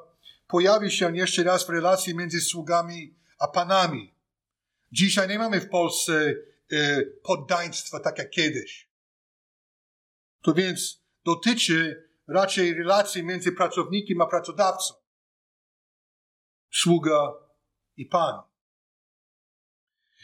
pojawi 0.49 0.91
się 0.91 1.17
jeszcze 1.17 1.43
raz 1.43 1.67
w 1.67 1.71
relacji 1.71 2.15
między 2.15 2.41
sługami 2.41 3.15
a 3.39 3.49
panami. 3.49 4.16
Dzisiaj 4.93 5.29
nie 5.29 5.39
mamy 5.39 5.61
w 5.61 5.69
Polsce 5.69 6.35
e, 6.73 7.03
poddaństwa 7.23 8.01
tak 8.01 8.19
jak 8.19 8.31
kiedyś. 8.31 8.89
To 10.43 10.55
więc 10.55 11.03
dotyczy 11.25 12.09
raczej 12.29 12.75
relacji 12.75 13.23
między 13.23 13.53
pracownikiem 13.53 14.21
a 14.21 14.27
pracodawcą. 14.27 14.95
Sługa 16.71 17.33
i 17.97 18.07
Pan. 18.07 18.43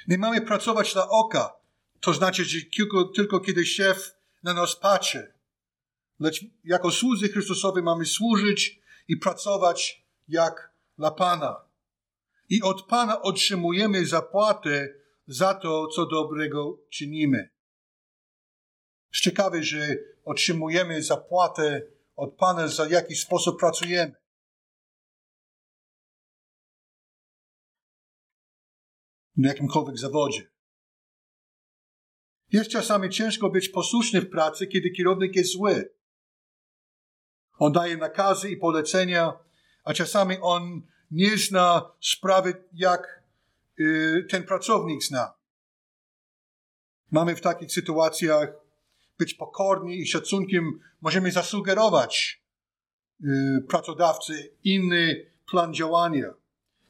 Nie 0.08 0.18
mamy 0.18 0.40
pracować 0.40 0.92
dla 0.92 1.08
oka, 1.08 1.56
to 2.00 2.14
znaczy, 2.14 2.44
że 2.44 2.58
tylko, 2.76 3.04
tylko 3.04 3.40
kiedy 3.40 3.66
szef 3.66 4.14
na 4.42 4.54
nas 4.54 4.76
patrzy. 4.76 5.32
Lecz 6.20 6.44
jako 6.64 6.90
słudzy 6.90 7.28
Chrystusowi 7.28 7.82
mamy 7.82 8.06
służyć 8.06 8.80
i 9.08 9.16
pracować 9.16 10.06
jak 10.28 10.72
dla 10.98 11.10
Pana. 11.10 11.64
I 12.52 12.62
od 12.62 12.86
Pana 12.86 13.22
otrzymujemy 13.22 14.06
zapłatę 14.06 14.94
za 15.26 15.54
to, 15.54 15.86
co 15.86 16.06
dobrego 16.06 16.78
czynimy. 16.90 17.50
Ciekawe, 19.12 19.62
że 19.62 19.96
otrzymujemy 20.24 21.02
zapłatę 21.02 21.82
od 22.16 22.36
Pana, 22.36 22.68
za 22.68 22.88
jaki 22.88 23.16
sposób 23.16 23.60
pracujemy. 23.60 24.14
W 29.36 29.44
jakimkolwiek 29.44 29.98
zawodzie. 29.98 30.50
Jest 32.48 32.70
czasami 32.70 33.10
ciężko 33.10 33.50
być 33.50 33.68
posłuszny 33.68 34.20
w 34.20 34.30
pracy, 34.30 34.66
kiedy 34.66 34.90
kierownik 34.90 35.36
jest 35.36 35.52
zły. 35.52 35.94
On 37.58 37.72
daje 37.72 37.96
nakazy 37.96 38.50
i 38.50 38.56
polecenia, 38.56 39.32
a 39.84 39.94
czasami 39.94 40.36
on 40.40 40.91
nie 41.12 41.38
zna 41.38 41.90
sprawy, 42.00 42.64
jak 42.72 43.22
y, 43.80 44.26
ten 44.30 44.44
pracownik 44.44 45.04
zna. 45.04 45.34
Mamy 47.10 47.36
w 47.36 47.40
takich 47.40 47.72
sytuacjach 47.72 48.48
być 49.18 49.34
pokorni 49.34 50.00
i 50.00 50.06
szacunkiem 50.06 50.80
możemy 51.00 51.32
zasugerować 51.32 52.42
y, 53.24 53.26
pracodawcy 53.68 54.52
inny 54.64 55.30
plan 55.50 55.74
działania. 55.74 56.34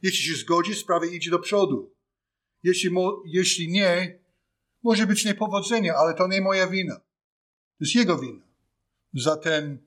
Jeśli 0.01 0.25
się 0.25 0.35
zgodzi, 0.35 0.75
sprawa 0.75 1.05
idzie 1.05 1.31
do 1.31 1.39
przodu. 1.39 1.93
Jeśli, 2.63 2.89
mo, 2.89 3.23
jeśli 3.25 3.71
nie, 3.71 4.19
może 4.83 5.07
być 5.07 5.25
niepowodzenie, 5.25 5.93
ale 5.93 6.13
to 6.13 6.27
nie 6.27 6.41
moja 6.41 6.67
wina. 6.67 6.95
To 6.95 7.79
jest 7.79 7.95
jego 7.95 8.17
wina 8.17 8.43
za 9.13 9.37
ten 9.37 9.77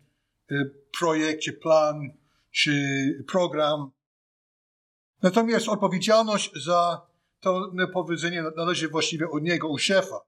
y, 0.50 0.70
projekt, 0.98 1.42
czy 1.42 1.52
plan, 1.52 2.10
czy 2.50 3.24
program. 3.28 3.95
Natomiast 5.22 5.68
odpowiedzialność 5.68 6.50
za 6.64 7.06
to 7.40 7.70
niepowodzenie 7.74 8.44
należy 8.56 8.88
właściwie 8.88 9.30
od 9.30 9.42
niego, 9.42 9.68
u 9.68 9.78
szefa. 9.78 10.20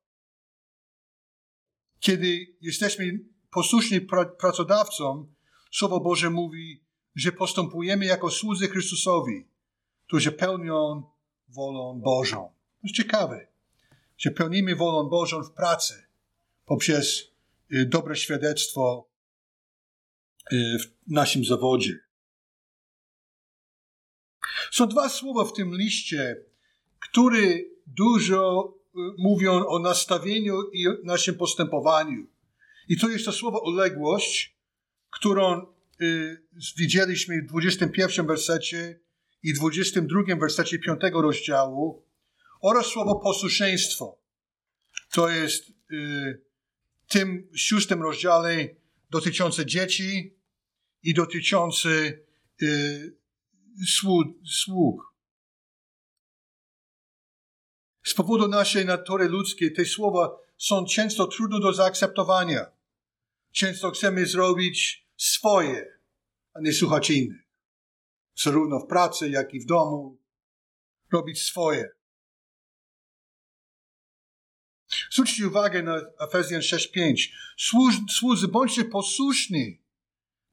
Kiedy 2.00 2.56
jesteśmy 2.60 3.20
posłuszni 3.50 4.00
pra- 4.00 4.36
pracodawcom, 4.36 5.34
Słowo 5.70 6.00
Boże 6.00 6.30
mówi, 6.30 6.84
że 7.14 7.32
postępujemy 7.32 8.04
jako 8.04 8.30
słudzy 8.30 8.68
Chrystusowi, 8.68 9.48
którzy 10.06 10.32
pełnią 10.32 11.02
wolę 11.48 12.00
Bożą. 12.04 12.36
To 12.36 12.82
jest 12.82 12.96
ciekawe, 12.96 13.46
że 14.18 14.30
pełnimy 14.30 14.76
wolę 14.76 15.08
Bożą 15.10 15.42
w 15.42 15.52
pracy 15.52 16.06
poprzez 16.64 17.22
y, 17.72 17.86
dobre 17.86 18.16
świadectwo 18.16 19.08
y, 20.52 20.56
w 20.78 21.12
naszym 21.12 21.44
zawodzie. 21.44 21.98
Są 24.72 24.86
dwa 24.86 25.08
słowa 25.08 25.44
w 25.44 25.52
tym 25.52 25.74
liście, 25.74 26.36
które 26.98 27.58
dużo 27.86 28.74
y, 28.86 28.98
mówią 29.18 29.66
o 29.66 29.78
nastawieniu 29.78 30.62
i 30.72 30.86
naszym 31.04 31.34
postępowaniu. 31.34 32.26
I 32.88 32.98
to 32.98 33.08
jest 33.08 33.24
to 33.24 33.32
słowo 33.32 33.60
uległość, 33.64 34.56
którą 35.10 35.66
y, 36.00 36.42
widzieliśmy 36.76 37.42
w 37.42 37.46
21 37.46 38.26
wersecie 38.26 39.00
i 39.42 39.54
22 39.54 40.36
wersecie 40.40 40.78
5 40.78 41.00
rozdziału 41.12 42.02
oraz 42.60 42.86
słowo 42.86 43.20
posłuszeństwo. 43.20 44.18
To 45.12 45.28
jest 45.28 45.64
y, 45.92 46.42
tym 47.08 47.48
szóstym 47.56 48.02
rozdziale 48.02 48.68
dotyczące 49.10 49.66
dzieci 49.66 50.34
i 51.02 51.14
dotyczące 51.14 51.88
y, 52.62 53.16
sług. 53.86 54.28
sług. 54.46 55.02
Z 58.04 58.14
powodu 58.14 58.48
naszej 58.48 58.86
natury 58.86 59.28
ludzkiej 59.28 59.72
te 59.72 59.84
słowa 59.84 60.38
są 60.58 60.84
często 60.84 61.26
trudne 61.26 61.60
do 61.60 61.72
zaakceptowania. 61.72 62.66
Często 63.52 63.90
chcemy 63.90 64.26
zrobić 64.26 65.06
swoje, 65.16 65.98
a 66.54 66.60
nie 66.60 66.72
słuchać 66.72 67.10
innych. 67.10 67.48
Zarówno 68.34 68.80
w 68.80 68.86
pracy, 68.86 69.30
jak 69.30 69.54
i 69.54 69.60
w 69.60 69.66
domu. 69.66 70.18
Robić 71.12 71.42
swoje. 71.42 71.90
Zwróćcie 75.10 75.46
uwagę 75.46 75.82
na 75.82 76.00
Efezjan 76.20 76.60
6:5. 76.60 77.32
Słudzy, 78.10 78.48
bądźcie 78.48 78.84
posłuszni 78.84 79.82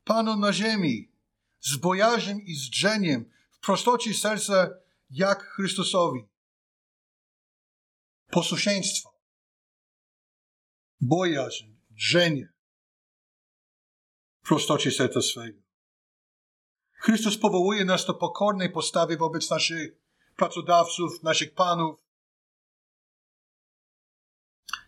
Panu 0.03 0.35
na 0.35 0.53
ziemi, 0.53 1.11
z 1.65 1.75
bojaźnią 1.77 2.37
i 2.39 2.55
z 2.55 2.69
drzeniem, 2.69 3.31
w 3.51 3.59
prostocie 3.59 4.13
serca, 4.13 4.69
jak 5.09 5.43
Chrystusowi. 5.43 6.27
Posłuszeństwo, 8.31 9.19
bojaźń, 11.01 11.65
drżenie, 11.89 12.53
w 14.43 14.47
prostocie 14.47 14.91
serca 14.91 15.21
swego. 15.21 15.61
Chrystus 16.93 17.37
powołuje 17.37 17.85
nas 17.85 18.05
do 18.05 18.13
pokornej 18.13 18.71
postawy 18.71 19.17
wobec 19.17 19.49
naszych 19.49 19.91
pracodawców, 20.35 21.23
naszych 21.23 21.53
panów. 21.53 21.99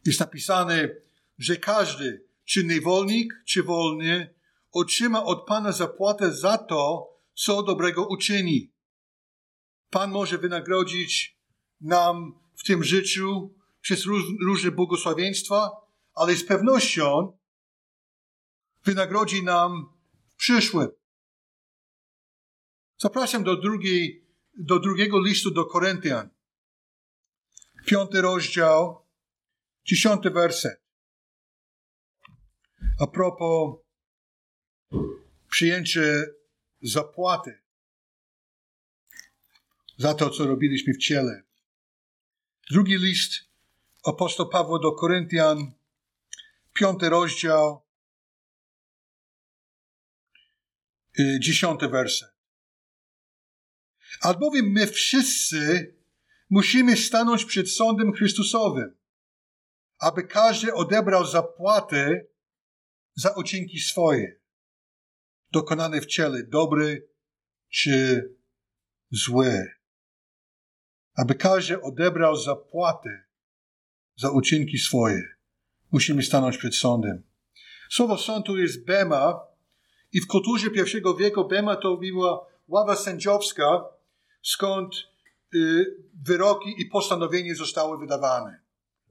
Jest 0.06 0.20
napisane, 0.20 0.90
że 1.38 1.58
każdy, 1.58 2.28
czy 2.46 2.64
niewolnik, 2.64 3.34
czy 3.46 3.64
wolny, 3.64 4.37
otrzyma 4.80 5.24
od 5.24 5.46
Pana 5.46 5.72
zapłatę 5.72 6.34
za 6.34 6.58
to, 6.58 7.10
co 7.34 7.64
dobrego 7.64 8.08
uczyni. 8.08 8.72
Pan 9.90 10.12
może 10.12 10.38
wynagrodzić 10.38 11.38
nam 11.82 12.40
w 12.56 12.64
tym 12.64 12.84
życiu 12.84 13.56
przez 13.82 14.06
różne 14.46 14.72
błogosławieństwa, 14.72 15.72
ale 16.14 16.36
z 16.36 16.46
pewnością 16.46 17.38
wynagrodzi 18.86 19.44
nam 19.44 19.94
w 20.30 20.36
przyszłym. 20.36 20.90
Zapraszam 22.98 23.44
do, 23.44 23.56
drugiej, 23.56 24.28
do 24.58 24.80
drugiego 24.80 25.22
listu 25.22 25.52
do 25.52 25.66
Koryntian. 25.66 26.30
Piąty 27.86 28.22
rozdział, 28.22 29.06
dziesiąty 29.86 30.30
werset. 30.30 30.82
A 33.00 33.08
propos 33.08 33.87
przyjęcie 35.50 36.26
zapłaty 36.82 37.62
za 39.98 40.14
to, 40.14 40.30
co 40.30 40.48
robiliśmy 40.48 40.94
w 40.94 40.98
ciele. 40.98 41.44
Drugi 42.72 42.98
list 42.98 43.32
apostoł 44.06 44.50
Pawła 44.50 44.80
do 44.80 44.92
Koryntian, 44.92 45.72
piąty 46.74 47.10
rozdział, 47.10 47.86
y, 51.20 51.40
dziesiąty 51.40 51.88
werset. 51.88 52.34
Albowiem 54.22 54.72
my 54.72 54.88
wszyscy 54.88 55.94
musimy 56.50 56.98
stanąć 56.98 57.46
przed 57.46 57.72
sądem 57.72 58.14
Chrystusowym, 58.14 58.98
aby 60.00 60.24
każdy 60.24 60.74
odebrał 60.74 61.26
zapłatę 61.26 62.26
za 63.16 63.30
uczynki 63.30 63.80
swoje 63.80 64.47
dokonane 65.52 66.02
w 66.02 66.06
ciele, 66.06 66.44
dobry 66.44 67.10
czy 67.70 68.30
zły. 69.12 69.72
Aby 71.16 71.36
każdy 71.36 71.82
odebrał 71.82 72.36
zapłatę 72.36 73.24
za 74.16 74.32
uczynki 74.32 74.78
swoje. 74.78 75.24
Musimy 75.92 76.24
stanąć 76.24 76.58
przed 76.58 76.76
sądem. 76.76 77.24
Słowo 77.90 78.18
sądu 78.18 78.58
jest 78.58 78.86
bema 78.86 79.40
i 80.12 80.22
w 80.22 80.28
kulturze 80.28 80.70
pierwszego 80.70 81.16
wieku 81.16 81.48
bema 81.48 81.76
to 81.76 81.98
była 81.98 82.46
ława 82.68 82.96
sędziowska, 82.96 83.86
skąd 84.44 84.96
y, 85.56 85.86
wyroki 86.24 86.82
i 86.82 86.86
postanowienia 86.86 87.56
zostały 87.56 87.98
wydawane. 87.98 88.62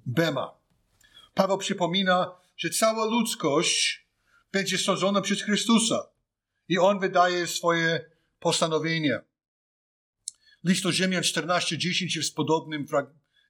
Bema. 0.07 0.59
Paweł 1.35 1.59
przypomina, 1.59 2.33
że 2.57 2.71
cała 2.71 3.05
ludzkość 3.05 4.07
będzie 4.53 4.79
sądzona 4.79 5.21
przez 5.21 5.43
Chrystusa 5.43 6.16
i 6.69 6.79
on 6.79 7.01
wydaje 7.01 7.47
swoje 7.47 8.11
postanowienia. 8.39 9.21
List 10.65 10.83
do 10.83 10.93
Rzymian 10.93 11.23
14:10 11.23 12.17
jest 12.17 12.31
w 12.31 12.35
podobnym, 12.35 12.87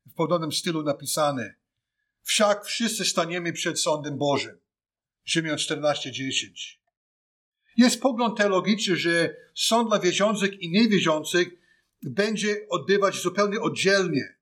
w 0.07 0.15
podobnym 0.15 0.53
stylu 0.53 0.83
napisany. 0.83 1.55
Wszak 2.23 2.65
wszyscy 2.65 3.05
staniemy 3.05 3.53
przed 3.53 3.81
sądem 3.81 4.19
Bożym. 4.19 4.61
Rzymian 5.25 5.57
14:10. 5.57 6.81
Jest 7.77 8.01
pogląd 8.01 8.39
teologiczny, 8.39 8.97
że 8.97 9.37
sąd 9.55 9.89
dla 9.89 9.99
wierzących 9.99 10.61
i 10.61 10.71
niewierzących 10.71 11.49
będzie 12.03 12.57
odbywać 12.71 13.23
zupełnie 13.23 13.61
oddzielnie. 13.61 14.37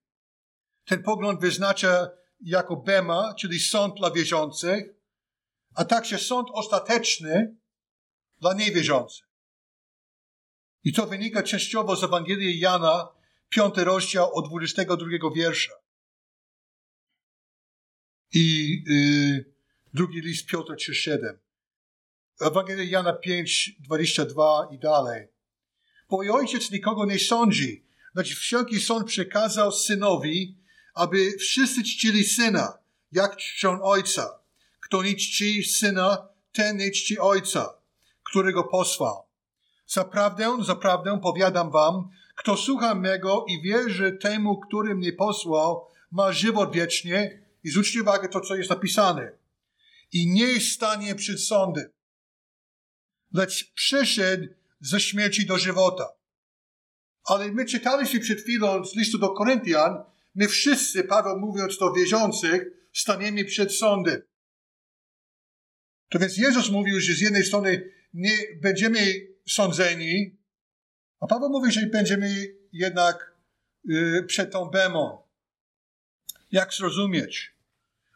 Ten 0.85 1.03
pogląd 1.03 1.41
wyznacza 1.41 2.11
jako 2.41 2.77
Bema, 2.77 3.35
czyli 3.35 3.61
sąd 3.61 3.95
dla 3.97 4.11
wierzących, 4.11 4.85
a 5.75 5.85
także 5.85 6.19
sąd 6.19 6.49
ostateczny 6.53 7.57
dla 8.45 8.55
niewierzących. 8.55 9.27
I 10.85 10.93
to 10.93 11.07
wynika 11.07 11.43
częściowo 11.43 11.97
z 11.97 12.05
Ewangelii 12.05 12.59
Jana, 12.59 13.09
piąty 13.49 13.85
rozdział 13.85 14.35
od 14.35 14.49
22 14.49 15.07
wiersza. 15.35 15.73
I 18.33 18.45
y, 18.91 19.55
drugi 19.95 20.21
list 20.21 20.47
Piotra 20.47 20.75
3,7. 20.75 21.39
Ewangelia 22.41 22.85
Jana 22.85 23.13
5, 23.13 23.77
22 23.81 24.69
i 24.73 24.79
dalej. 24.79 25.29
Bo 26.11 26.23
i 26.23 26.29
ojciec 26.31 26.71
nikogo 26.71 27.07
nie 27.07 27.19
sądzi, 27.19 27.87
lecz 28.15 28.35
wszelki 28.35 28.81
sąd 28.81 29.07
przekazał 29.07 29.73
synowi, 29.73 30.59
aby 30.95 31.33
wszyscy 31.39 31.83
czcili 31.83 32.25
syna, 32.25 32.79
jak 33.13 33.37
czczą 33.37 33.83
ojca. 33.83 34.41
Kto 34.81 35.03
nie 35.03 35.15
czci 35.15 35.65
syna, 35.65 36.29
ten 36.53 36.77
nie 36.77 36.91
czci 36.91 37.19
ojca, 37.19 37.84
którego 38.31 38.65
posłał. 38.65 39.23
Zaprawdę, 39.87 40.57
zaprawdę 40.61 41.21
powiadam 41.23 41.71
wam, 41.71 42.09
kto 42.37 42.57
słucha 42.57 42.95
mego 42.95 43.45
i 43.49 43.63
wierzy 43.63 44.13
temu, 44.13 44.61
który 44.61 44.95
mnie 44.95 45.13
posłał, 45.13 45.87
ma 46.11 46.33
żywot 46.33 46.73
wiecznie 46.73 47.43
i 47.65 47.71
zwróćcie 47.71 48.03
uwagę 48.03 48.29
to, 48.29 48.41
co 48.41 48.57
jest 48.57 48.71
napisane. 48.71 49.33
I 50.13 50.27
nie 50.27 50.61
stanie 50.61 51.15
przed 51.15 51.41
sądem, 51.41 51.91
lecz 53.33 53.73
przyszedł 53.73 54.47
ze 54.81 55.01
śmierci 55.01 55.47
do 55.47 55.59
żywota. 55.59 56.09
Ale 57.25 57.53
my 57.53 57.65
czytaliśmy 57.65 58.21
przed 58.21 58.41
chwilą 58.41 58.85
z 58.85 58.97
listu 58.97 59.19
do 59.19 59.31
Koryntian, 59.31 60.05
my 60.35 60.49
wszyscy, 60.49 61.05
Paweł 61.05 61.41
mówiąc 61.41 61.79
do 61.79 61.93
wierzących, 61.93 62.65
staniemy 62.93 63.45
przed 63.45 63.75
sądem. 63.75 64.23
To 66.11 66.19
więc 66.19 66.37
Jezus 66.37 66.71
mówił, 66.71 67.01
że 67.01 67.13
z 67.13 67.21
jednej 67.21 67.45
strony 67.45 67.94
nie 68.15 68.39
będziemy 68.63 69.01
sądzeni, 69.49 70.37
a 71.21 71.27
Paweł 71.27 71.51
mówi, 71.51 71.73
że 71.73 71.87
będziemy 71.87 72.55
jednak 72.73 73.35
yy, 73.85 74.23
przed 74.23 74.53
tą 74.53 74.65
bemą. 74.65 75.23
Jak 76.53 76.75
zrozumieć? 76.75 77.55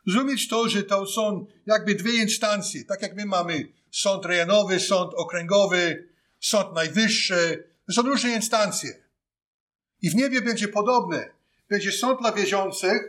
Zrozumieć 0.07 0.49
to, 0.49 0.69
że 0.69 0.83
to 0.83 1.07
są 1.07 1.47
jakby 1.67 1.95
dwie 1.95 2.13
instancje. 2.13 2.85
Tak 2.85 3.03
jak 3.03 3.17
my 3.17 3.27
mamy 3.27 3.69
sąd 3.91 4.25
rejonowy, 4.25 4.81
sąd 4.81 5.15
okręgowy, 5.15 6.09
sąd 6.41 6.75
najwyższy. 6.75 7.69
To 7.87 7.93
są 7.93 8.03
różne 8.03 8.31
instancje. 8.31 9.03
I 10.03 10.11
w 10.11 10.15
niebie 10.15 10.43
będzie 10.43 10.69
podobne. 10.69 11.31
Będzie 11.69 11.93
sąd 11.93 12.21
dla 12.21 12.33
wierzących, 12.33 13.03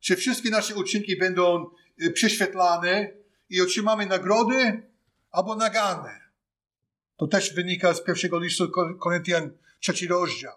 że 0.00 0.16
wszystkie 0.16 0.50
nasze 0.50 0.74
uczynki 0.74 1.16
będą 1.16 1.70
y, 2.02 2.10
prześwietlane 2.10 3.10
i 3.50 3.60
otrzymamy 3.60 4.06
nagrody 4.06 4.82
albo 5.32 5.56
nagane. 5.56 6.20
To 7.16 7.26
też 7.26 7.54
wynika 7.54 7.94
z 7.94 8.04
pierwszego 8.04 8.38
listu 8.38 8.70
Koryntian, 9.00 9.58
trzeci 9.80 10.06
rozdział. 10.06 10.56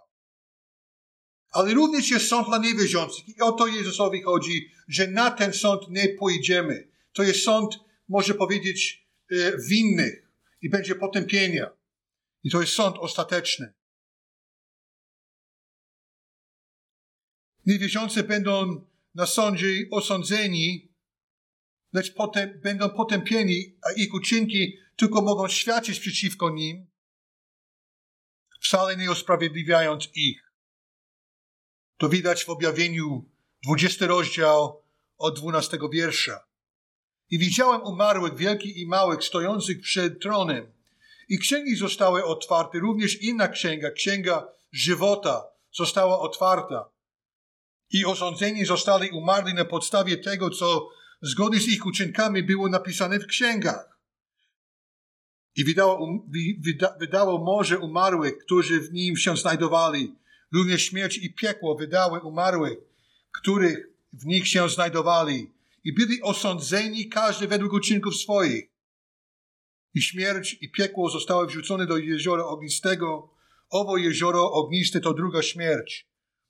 Ale 1.51 1.73
również 1.73 2.11
jest 2.11 2.27
sąd 2.27 2.47
dla 2.47 2.57
niewierzących. 2.57 3.29
I 3.29 3.41
o 3.41 3.51
to 3.51 3.67
Jezusowi 3.67 4.21
chodzi, 4.21 4.71
że 4.87 5.07
na 5.07 5.31
ten 5.31 5.53
sąd 5.53 5.89
nie 5.89 6.09
pójdziemy. 6.09 6.87
To 7.13 7.23
jest 7.23 7.43
sąd, 7.43 7.75
może 8.09 8.33
powiedzieć, 8.33 9.07
e, 9.31 9.57
winnych 9.57 10.31
i 10.61 10.69
będzie 10.69 10.95
potępienia. 10.95 11.69
I 12.43 12.51
to 12.51 12.61
jest 12.61 12.73
sąd 12.73 12.97
ostateczny. 12.97 13.73
Niewierzący 17.65 18.23
będą 18.23 18.85
na 19.15 19.25
sądzie 19.25 19.67
osądzeni, 19.91 20.94
lecz 21.95 22.13
potem 22.13 22.59
będą 22.63 22.89
potępieni, 22.89 23.77
a 23.81 23.91
ich 23.91 24.13
uczynki 24.13 24.77
tylko 24.95 25.21
mogą 25.21 25.47
świadczyć 25.47 25.99
przeciwko 25.99 26.49
nim, 26.49 26.87
wcale 28.61 28.97
nie 28.97 29.11
usprawiedliwiając 29.11 30.09
ich. 30.15 30.51
To 31.97 32.09
widać 32.09 32.45
w 32.45 32.49
objawieniu 32.49 33.25
20 33.63 34.07
rozdział 34.07 34.81
od 35.17 35.39
12 35.39 35.77
wiersza. 35.91 36.45
I 37.29 37.39
widziałem 37.39 37.81
umarłych, 37.81 38.35
wielkich 38.35 38.77
i 38.77 38.87
małych, 38.87 39.23
stojących 39.23 39.81
przed 39.81 40.21
tronem. 40.21 40.71
I 41.29 41.39
księgi 41.39 41.75
zostały 41.75 42.25
otwarte, 42.25 42.79
również 42.79 43.21
inna 43.21 43.47
księga, 43.47 43.91
księga 43.91 44.47
żywota, 44.71 45.47
została 45.73 46.19
otwarta. 46.19 46.89
I 47.89 48.05
osądzeni 48.05 48.65
zostali 48.65 49.09
umarli 49.09 49.53
na 49.53 49.65
podstawie 49.65 50.17
tego, 50.17 50.49
co 50.49 50.89
zgodnie 51.25 51.59
z 51.59 51.67
ich 51.67 51.85
uczynkami 51.85 52.43
było 52.43 52.69
napisane 52.69 53.19
w 53.19 53.25
księgach. 53.25 53.99
I 55.55 55.63
wydało, 55.63 55.95
um, 56.05 56.21
wydało 56.99 57.45
morze 57.45 57.79
umarłych, 57.79 58.37
którzy 58.37 58.81
w 58.81 58.93
nim 58.93 59.17
się 59.17 59.37
znajdowali. 59.37 60.15
Również 60.53 60.81
śmierć 60.81 61.17
i 61.17 61.33
piekło 61.33 61.75
wydały 61.75 62.19
umarłych, 62.19 62.77
których 63.31 63.87
w 64.13 64.25
nich 64.25 64.47
się 64.47 64.69
znajdowali. 64.69 65.51
I 65.83 65.93
byli 65.93 66.21
osądzeni 66.21 67.09
każdy 67.09 67.47
według 67.47 67.73
uczynków 67.73 68.15
swoich. 68.15 68.69
I 69.93 70.01
śmierć 70.01 70.57
i 70.61 70.71
piekło 70.71 71.09
zostały 71.09 71.47
wrzucone 71.47 71.85
do 71.85 71.97
jeziora 71.97 72.43
ognistego. 72.43 73.29
Owo 73.69 73.97
jezioro 73.97 74.51
ogniste 74.51 74.99
to 74.99 75.13
druga 75.13 75.41
śmierć. 75.41 76.07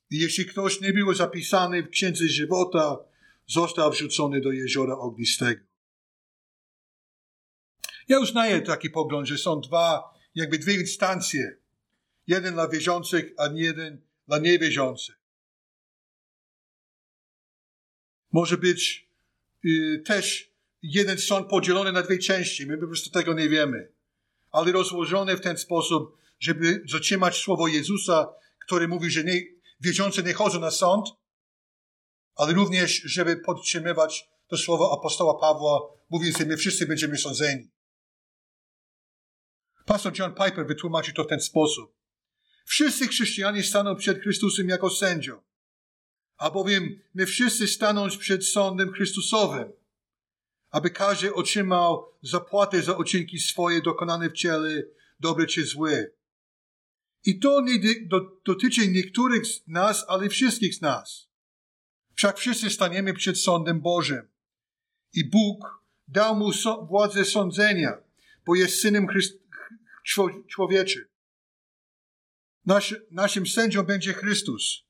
I 0.09 0.19
jeśli 0.19 0.45
ktoś 0.45 0.81
nie 0.81 0.93
był 0.93 1.13
zapisany 1.13 1.83
w 1.83 1.89
księdze 1.89 2.27
żywota, 2.27 2.97
został 3.47 3.91
wrzucony 3.91 4.41
do 4.41 4.51
jeziora 4.51 4.97
ognistego. 4.97 5.65
Ja 8.07 8.19
uznaję 8.19 8.61
taki 8.61 8.89
pogląd, 8.89 9.27
że 9.27 9.37
są 9.37 9.61
dwa, 9.61 10.03
jakby 10.35 10.57
dwie 10.57 10.73
instancje. 10.73 11.57
Jeden 12.27 12.53
dla 12.53 12.67
wierzących, 12.67 13.33
a 13.37 13.49
jeden 13.53 14.01
dla 14.27 14.37
niewierzących. 14.37 15.15
Może 18.31 18.57
być 18.57 19.09
y, 19.65 20.03
też 20.05 20.51
jeden 20.81 21.17
sąd 21.17 21.49
podzielony 21.49 21.91
na 21.91 22.01
dwie 22.01 22.17
części. 22.17 22.65
My 22.65 22.77
po 22.77 22.87
prostu 22.87 23.09
tego 23.09 23.33
nie 23.33 23.49
wiemy. 23.49 23.91
Ale 24.51 24.71
rozłożone 24.71 25.37
w 25.37 25.41
ten 25.41 25.57
sposób, 25.57 26.17
żeby 26.39 26.83
zatrzymać 26.85 27.37
słowo 27.37 27.67
Jezusa, 27.67 28.27
który 28.65 28.87
mówi, 28.87 29.09
że 29.09 29.23
nie, 29.23 29.41
wierzący 29.81 30.23
nie 30.23 30.33
chodzą 30.33 30.59
na 30.59 30.71
sąd, 30.71 31.09
ale 32.35 32.53
również, 32.53 33.01
żeby 33.05 33.37
podtrzymywać 33.37 34.29
to 34.47 34.57
słowo 34.57 34.97
apostoła 34.99 35.39
Pawła, 35.39 35.79
mówiąc, 36.09 36.37
że 36.37 36.45
my 36.45 36.57
wszyscy 36.57 36.85
będziemy 36.85 37.17
sądzeni. 37.17 37.71
Pastor 39.85 40.19
John 40.19 40.33
Piper 40.33 40.67
wytłumaczył 40.67 41.13
to 41.13 41.23
w 41.23 41.27
ten 41.27 41.39
sposób. 41.39 41.95
Wszyscy 42.65 43.07
chrześcijanie 43.07 43.63
staną 43.63 43.95
przed 43.95 44.21
Chrystusem 44.21 44.69
jako 44.69 44.89
sędzią, 44.89 45.41
albowiem 46.37 47.01
my 47.13 47.25
wszyscy 47.25 47.67
stanąć 47.67 48.17
przed 48.17 48.45
sądem 48.45 48.91
Chrystusowym, 48.91 49.71
aby 50.69 50.89
każdy 50.89 51.33
otrzymał 51.33 52.05
zapłatę 52.21 52.81
za 52.81 52.93
uczynki 52.93 53.39
swoje 53.39 53.81
dokonane 53.81 54.29
w 54.29 54.33
ciele, 54.33 54.83
dobre 55.19 55.45
czy 55.45 55.65
złe. 55.65 56.07
I 57.25 57.39
to 57.39 57.61
nie 57.61 57.79
dotyczy 58.45 58.87
niektórych 58.87 59.47
z 59.47 59.67
nas, 59.67 60.05
ale 60.07 60.29
wszystkich 60.29 60.75
z 60.75 60.81
nas. 60.81 61.27
Wszak 62.15 62.37
wszyscy 62.37 62.69
staniemy 62.69 63.13
przed 63.13 63.39
sądem 63.39 63.81
Bożym. 63.81 64.27
I 65.13 65.29
Bóg 65.29 65.83
dał 66.07 66.35
mu 66.35 66.51
władzę 66.89 67.25
sądzenia, 67.25 67.97
bo 68.45 68.55
jest 68.55 68.81
synem 68.81 69.07
Chryst 69.07 69.39
człowieczy. 70.47 71.09
Nasz, 72.65 72.95
naszym 73.11 73.47
sędzią 73.47 73.83
będzie 73.83 74.13
Chrystus. 74.13 74.83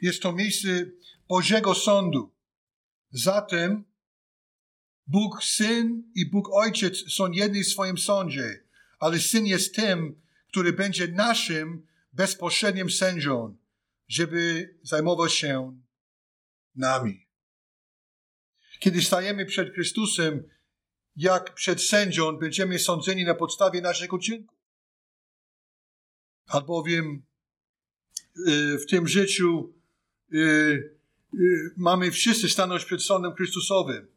Jest 0.00 0.22
to 0.22 0.32
miejsce 0.32 0.68
Bożego 1.28 1.74
Sądu. 1.74 2.32
Zatem 3.10 3.84
Bóg 5.06 5.44
Syn 5.44 6.12
i 6.14 6.30
Bóg 6.30 6.48
Ojciec 6.52 7.12
są 7.12 7.30
jedni 7.30 7.64
w 7.64 7.68
swoim 7.68 7.98
sądzie, 7.98 8.64
ale 8.98 9.18
Syn 9.20 9.46
jest 9.46 9.74
tym, 9.74 10.22
który 10.48 10.72
będzie 10.72 11.08
naszym 11.08 11.86
bezpośrednim 12.12 12.90
sędzią, 12.90 13.56
żeby 14.08 14.74
zajmował 14.82 15.28
się 15.28 15.80
nami. 16.74 17.26
Kiedy 18.78 19.02
stajemy 19.02 19.46
przed 19.46 19.74
Chrystusem, 19.74 20.48
jak 21.16 21.54
przed 21.54 21.82
sędzią, 21.82 22.32
będziemy 22.32 22.78
sądzeni 22.78 23.24
na 23.24 23.34
podstawie 23.34 23.80
naszych 23.80 24.12
uczynków. 24.12 24.58
Albowiem 26.46 27.22
y, 28.48 28.78
w 28.78 28.86
tym 28.86 29.08
życiu 29.08 29.74
y, 30.32 30.38
y, 31.34 31.74
mamy 31.76 32.10
wszyscy 32.10 32.48
stanąć 32.48 32.84
przed 32.84 33.02
sądem 33.02 33.34
Chrystusowym, 33.34 34.08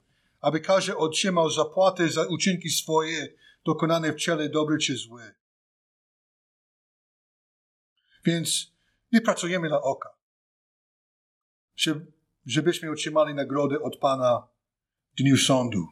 aby 0.41 0.59
każdy 0.59 0.97
otrzymał 0.97 1.49
zapłatę 1.49 2.09
za 2.09 2.23
uczynki 2.27 2.69
swoje 2.69 3.33
dokonane 3.65 4.13
w 4.13 4.15
ciele 4.15 4.49
dobre 4.49 4.77
czy 4.77 4.97
złe. 4.97 5.35
Więc 8.25 8.75
Nie 9.11 9.21
pracujemy 9.21 9.67
dla 9.67 9.81
oka. 9.81 10.09
Żebyśmy 12.45 12.91
otrzymali 12.91 13.33
nagrodę 13.33 13.81
od 13.81 13.97
Pana 13.97 14.47
w 15.13 15.17
dniu 15.17 15.37
sądu. 15.37 15.87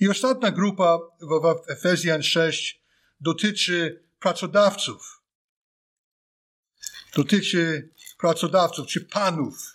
I 0.00 0.08
ostatnia 0.08 0.50
grupa 0.50 0.98
w 1.20 1.70
Efezjan 1.70 2.22
6 2.22 2.82
dotyczy 3.20 4.04
pracodawców. 4.20 5.22
Dotyczy 7.16 7.90
pracodawców 8.18 8.86
czy 8.86 9.00
panów 9.00 9.74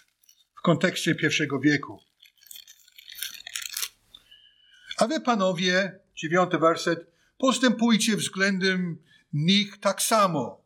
w 0.56 0.62
kontekście 0.62 1.16
pierwszego 1.16 1.60
wieku. 1.60 2.00
A 4.98 5.08
wy, 5.08 5.22
panowie, 5.22 6.00
dziewiąty 6.16 6.58
werset, 6.58 7.12
postępujcie 7.38 8.18
względem 8.18 9.04
nich 9.34 9.80
tak 9.80 10.02
samo. 10.02 10.64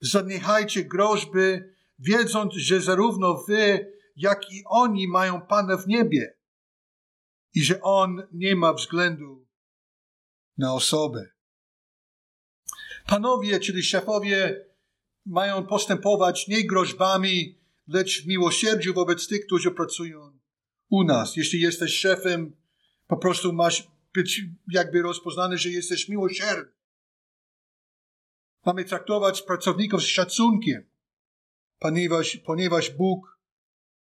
Zaniechajcie 0.00 0.84
groźby, 0.84 1.75
wiedząc, 1.98 2.54
że 2.54 2.80
zarówno 2.80 3.44
wy, 3.48 3.92
jak 4.16 4.52
i 4.52 4.62
oni 4.66 5.08
mają 5.08 5.40
Pana 5.40 5.76
w 5.76 5.88
niebie 5.88 6.36
i 7.54 7.64
że 7.64 7.82
On 7.82 8.22
nie 8.32 8.56
ma 8.56 8.72
względu 8.72 9.46
na 10.58 10.74
osobę. 10.74 11.28
Panowie, 13.06 13.60
czyli 13.60 13.82
szefowie, 13.82 14.66
mają 15.26 15.66
postępować 15.66 16.48
nie 16.48 16.66
groźbami, 16.66 17.58
lecz 17.88 18.22
w 18.22 18.26
miłosierdziu 18.26 18.94
wobec 18.94 19.28
tych, 19.28 19.46
którzy 19.46 19.70
pracują 19.70 20.38
u 20.88 21.04
nas. 21.04 21.36
Jeśli 21.36 21.60
jesteś 21.60 21.98
szefem, 21.98 22.56
po 23.06 23.16
prostu 23.16 23.52
masz 23.52 23.88
być 24.14 24.42
jakby 24.68 25.02
rozpoznany, 25.02 25.58
że 25.58 25.70
jesteś 25.70 26.08
miłosierny. 26.08 26.72
Mamy 28.66 28.84
traktować 28.84 29.42
pracowników 29.42 30.02
z 30.02 30.06
szacunkiem, 30.06 30.90
ponieważ, 31.78 32.36
ponieważ 32.36 32.90
Bóg 32.90 33.38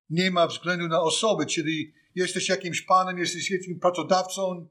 nie 0.10 0.32
ma 0.32 0.48
względu 0.48 0.88
na 0.88 1.02
osoby, 1.02 1.46
czyli 1.46 1.94
jesteś 2.16 2.50
jakimś 2.50 2.82
panem, 2.82 3.18
jesteś 3.18 3.52
jakimś 3.52 3.80
pracodawcą, 3.80 4.68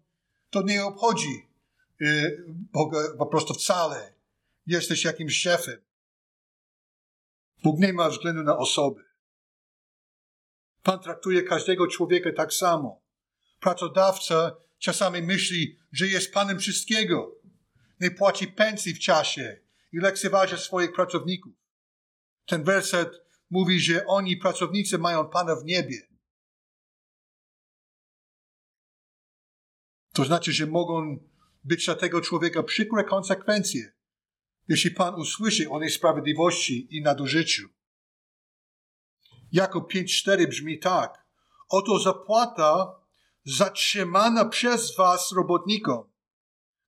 to 0.50 0.62
nie 0.62 0.84
obchodzi 0.84 1.48
y, 2.02 2.44
Boga 2.48 2.98
po 3.18 3.26
prostu 3.26 3.54
wcale. 3.54 4.12
Jesteś 4.66 5.04
jakimś 5.04 5.40
szefem. 5.40 5.80
Bóg 7.62 7.78
nie 7.78 7.92
ma 7.92 8.08
względu 8.08 8.42
na 8.42 8.58
osoby. 8.58 9.04
Pan 10.82 11.00
traktuje 11.00 11.42
każdego 11.42 11.86
człowieka 11.86 12.30
tak 12.36 12.52
samo. 12.52 13.00
Pracodawca 13.60 14.56
czasami 14.78 15.22
myśli, 15.22 15.78
że 15.92 16.06
jest 16.06 16.32
panem 16.32 16.58
wszystkiego. 16.58 17.36
Nie 18.00 18.10
płaci 18.10 18.48
pensji 18.48 18.94
w 18.94 18.98
czasie 18.98 19.60
i 19.92 19.98
lekceważy 19.98 20.58
swoich 20.58 20.92
pracowników. 20.92 21.59
Ten 22.46 22.64
werset 22.64 23.22
mówi, 23.50 23.80
że 23.80 24.06
oni, 24.06 24.36
pracownicy, 24.36 24.98
mają 24.98 25.28
Pana 25.28 25.56
w 25.56 25.64
niebie. 25.64 26.10
To 30.12 30.24
znaczy, 30.24 30.52
że 30.52 30.66
mogą 30.66 31.18
być 31.64 31.84
dla 31.84 31.94
tego 31.94 32.20
człowieka 32.20 32.62
przykre 32.62 33.04
konsekwencje, 33.04 33.92
jeśli 34.68 34.90
Pan 34.90 35.14
usłyszy 35.14 35.70
o 35.70 35.80
niesprawiedliwości 35.80 36.96
i 36.96 37.02
nadużyciu. 37.02 37.68
Jakub 39.52 39.92
5.4 39.92 40.48
brzmi 40.48 40.78
tak. 40.78 41.26
Oto 41.68 41.98
zapłata 41.98 43.00
zatrzymana 43.44 44.44
przez 44.44 44.96
was 44.96 45.32
robotnikom, 45.32 46.12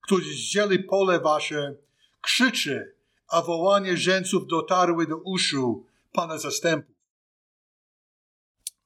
którzy 0.00 0.34
zdzieli 0.34 0.84
pole 0.84 1.20
wasze, 1.20 1.76
krzyczy, 2.20 2.96
a 3.32 3.42
wołanie 3.42 3.96
rzęców 3.96 4.46
dotarły 4.46 5.06
do 5.06 5.16
uszu 5.16 5.86
Pana 6.12 6.38
zastępów. 6.38 6.96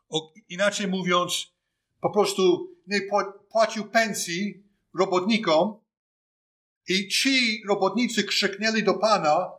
O, 0.09 0.33
inaczej 0.49 0.89
mówiąc, 0.89 1.53
po 2.01 2.11
prostu 2.11 2.71
nie 2.87 3.01
płacił 3.51 3.85
pensji 3.91 4.65
robotnikom 4.99 5.81
i 6.89 7.09
ci 7.09 7.63
robotnicy 7.69 8.25
krzyknęli 8.25 8.83
do 8.83 8.95
Pana, 8.95 9.51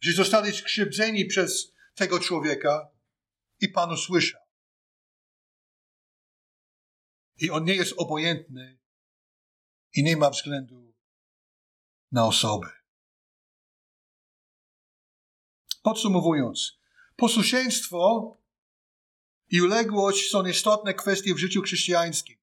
że 0.00 0.12
zostali 0.12 0.52
skrzywdzeni 0.52 1.24
przez 1.24 1.72
tego 1.94 2.20
człowieka 2.20 2.88
i 3.60 3.68
Pan 3.68 3.92
usłyszał. 3.92 4.40
I 7.38 7.50
on 7.50 7.64
nie 7.64 7.74
jest 7.74 7.94
obojętny 7.96 8.78
i 9.94 10.02
nie 10.02 10.16
ma 10.16 10.30
względu 10.30 10.94
na 12.12 12.26
osobę. 12.26 12.79
Podsumowując, 15.82 16.78
posłuszeństwo 17.16 18.36
i 19.50 19.62
uległość 19.62 20.30
są 20.30 20.46
istotne 20.46 20.94
kwestie 20.94 21.34
w 21.34 21.38
życiu 21.38 21.62
chrześcijańskim. 21.62 22.38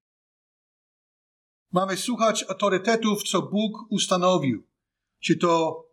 Mamy 1.72 1.98
słuchać 1.98 2.44
autorytetów, 2.44 3.24
co 3.24 3.42
Bóg 3.42 3.78
ustanowił. 3.90 4.68
Czy 5.20 5.38
to 5.38 5.84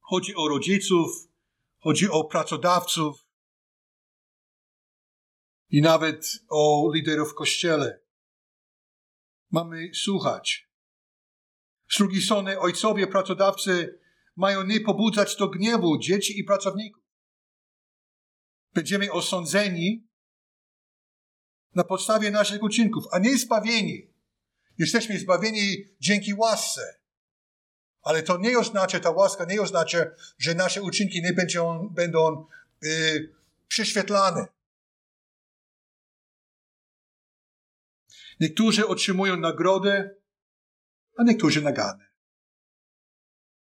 chodzi 0.00 0.34
o 0.34 0.48
rodziców, 0.48 1.28
chodzi 1.78 2.08
o 2.08 2.24
pracodawców 2.24 3.26
i 5.70 5.82
nawet 5.82 6.26
o 6.48 6.90
liderów 6.94 7.30
w 7.30 7.34
kościele. 7.34 8.00
Mamy 9.50 9.90
słuchać. 9.94 10.68
Drugiej 11.96 12.22
strony 12.22 12.60
ojcowie 12.60 13.06
pracodawcy 13.06 14.01
mają 14.36 14.64
nie 14.64 14.80
pobudzać 14.80 15.36
do 15.36 15.48
gniewu 15.48 15.98
dzieci 15.98 16.38
i 16.38 16.44
pracowników. 16.44 17.02
Będziemy 18.74 19.12
osądzeni 19.12 20.08
na 21.74 21.84
podstawie 21.84 22.30
naszych 22.30 22.62
uczynków, 22.62 23.04
a 23.12 23.18
nie 23.18 23.38
zbawieni. 23.38 24.12
Jesteśmy 24.78 25.18
zbawieni 25.18 25.84
dzięki 26.00 26.34
łasce. 26.34 26.98
Ale 28.02 28.22
to 28.22 28.38
nie 28.38 28.58
oznacza, 28.58 29.00
ta 29.00 29.10
łaska 29.10 29.44
nie 29.44 29.62
oznacza, 29.62 29.98
że 30.38 30.54
nasze 30.54 30.82
uczynki 30.82 31.22
nie 31.22 31.32
będą, 31.32 31.88
będą 31.88 32.46
yy, 32.82 33.34
prześwietlane. 33.68 34.46
Niektórzy 38.40 38.86
otrzymują 38.86 39.36
nagrodę, 39.36 40.14
a 41.16 41.22
niektórzy 41.22 41.62
nagany. 41.62 42.11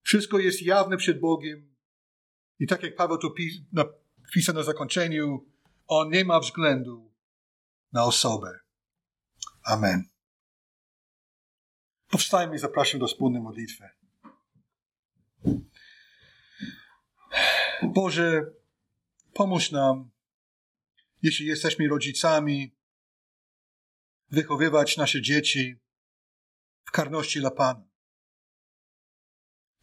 Wszystko 0.04 0.38
jest 0.38 0.62
jawne 0.62 0.96
przed 0.96 1.20
Bogiem. 1.20 1.74
I 2.58 2.66
tak 2.66 2.82
jak 2.82 2.96
Paweł 2.96 3.18
tu 3.18 3.34
napisał 3.72 4.54
na 4.54 4.62
zakończeniu, 4.62 5.50
on 5.86 6.10
nie 6.10 6.24
ma 6.24 6.40
względu 6.40 7.12
na 7.92 8.04
osobę. 8.04 8.60
Amen. 9.62 10.08
Powstajmy 12.08 12.56
i 12.56 12.58
zapraszam 12.58 13.00
do 13.00 13.06
wspólnej 13.06 13.42
modlitwy. 13.42 13.88
Boże, 17.82 18.52
pomóż 19.32 19.70
nam, 19.70 20.10
jeśli 21.22 21.46
jesteśmy 21.46 21.88
rodzicami, 21.88 22.76
wychowywać 24.30 24.96
nasze 24.96 25.22
dzieci 25.22 25.76
w 26.84 26.90
karności 26.90 27.40
dla 27.40 27.50
Pana. 27.50 27.93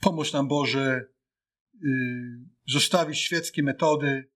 Pomóż 0.02 0.34
nam, 0.34 0.48
Boże, 0.48 1.06
y, 1.76 1.90
zostawić 2.68 3.20
świeckie 3.20 3.64
metody 3.64 4.32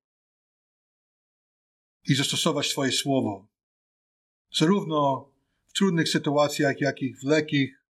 i 2.04 2.16
zastosować 2.16 2.70
Twoje 2.70 2.92
słowo. 2.92 3.48
Zarówno 4.58 5.32
w 5.68 5.74
trudnych 5.74 6.10
sytuacjach, 6.10 6.82
jak 6.82 7.02
i 7.02 7.16
w 7.16 7.24
lekkich, 7.24 7.84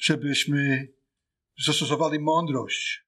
żebyśmy 0.00 0.88
zastosowali 1.66 2.18
mądrość 2.18 3.06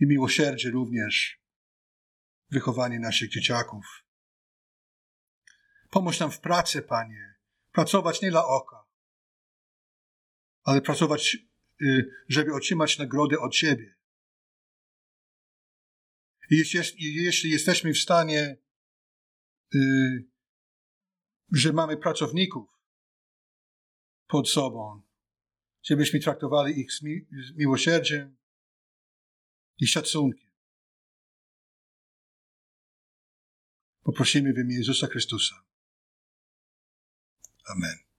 i 0.00 0.06
miłosierdzie 0.06 0.70
również 0.70 1.40
w 2.50 2.54
wychowaniu 2.54 3.00
naszych 3.00 3.30
dzieciaków. 3.30 4.04
Pomóż 5.90 6.20
nam 6.20 6.30
w 6.30 6.40
pracy, 6.40 6.82
Panie, 6.82 7.34
pracować 7.72 8.22
nie 8.22 8.30
dla 8.30 8.46
oka, 8.46 8.79
ale 10.70 10.80
pracować, 10.80 11.36
y, 11.82 12.10
żeby 12.28 12.54
otrzymać 12.54 12.98
nagrody 12.98 13.40
od 13.40 13.54
Ciebie. 13.54 13.94
I 16.50 16.56
jeśli, 17.02 17.50
jesteśmy 17.50 17.92
w 17.92 17.98
stanie, 17.98 18.56
y, 19.74 20.28
że 21.52 21.72
mamy 21.72 21.96
pracowników 21.96 22.68
pod 24.26 24.50
sobą, 24.50 25.02
żebyśmy 25.82 26.20
traktowali 26.20 26.80
ich 26.80 26.92
z, 26.92 27.02
miłosierdziem 27.56 28.36
i 29.78 29.86
szacunkiem. 29.86 30.50
Poprosimy 34.02 34.52
w 34.52 34.58
imię 34.58 34.76
Jezusa 34.76 35.06
Chrystusa. 35.06 35.64
Amen. 37.64 38.09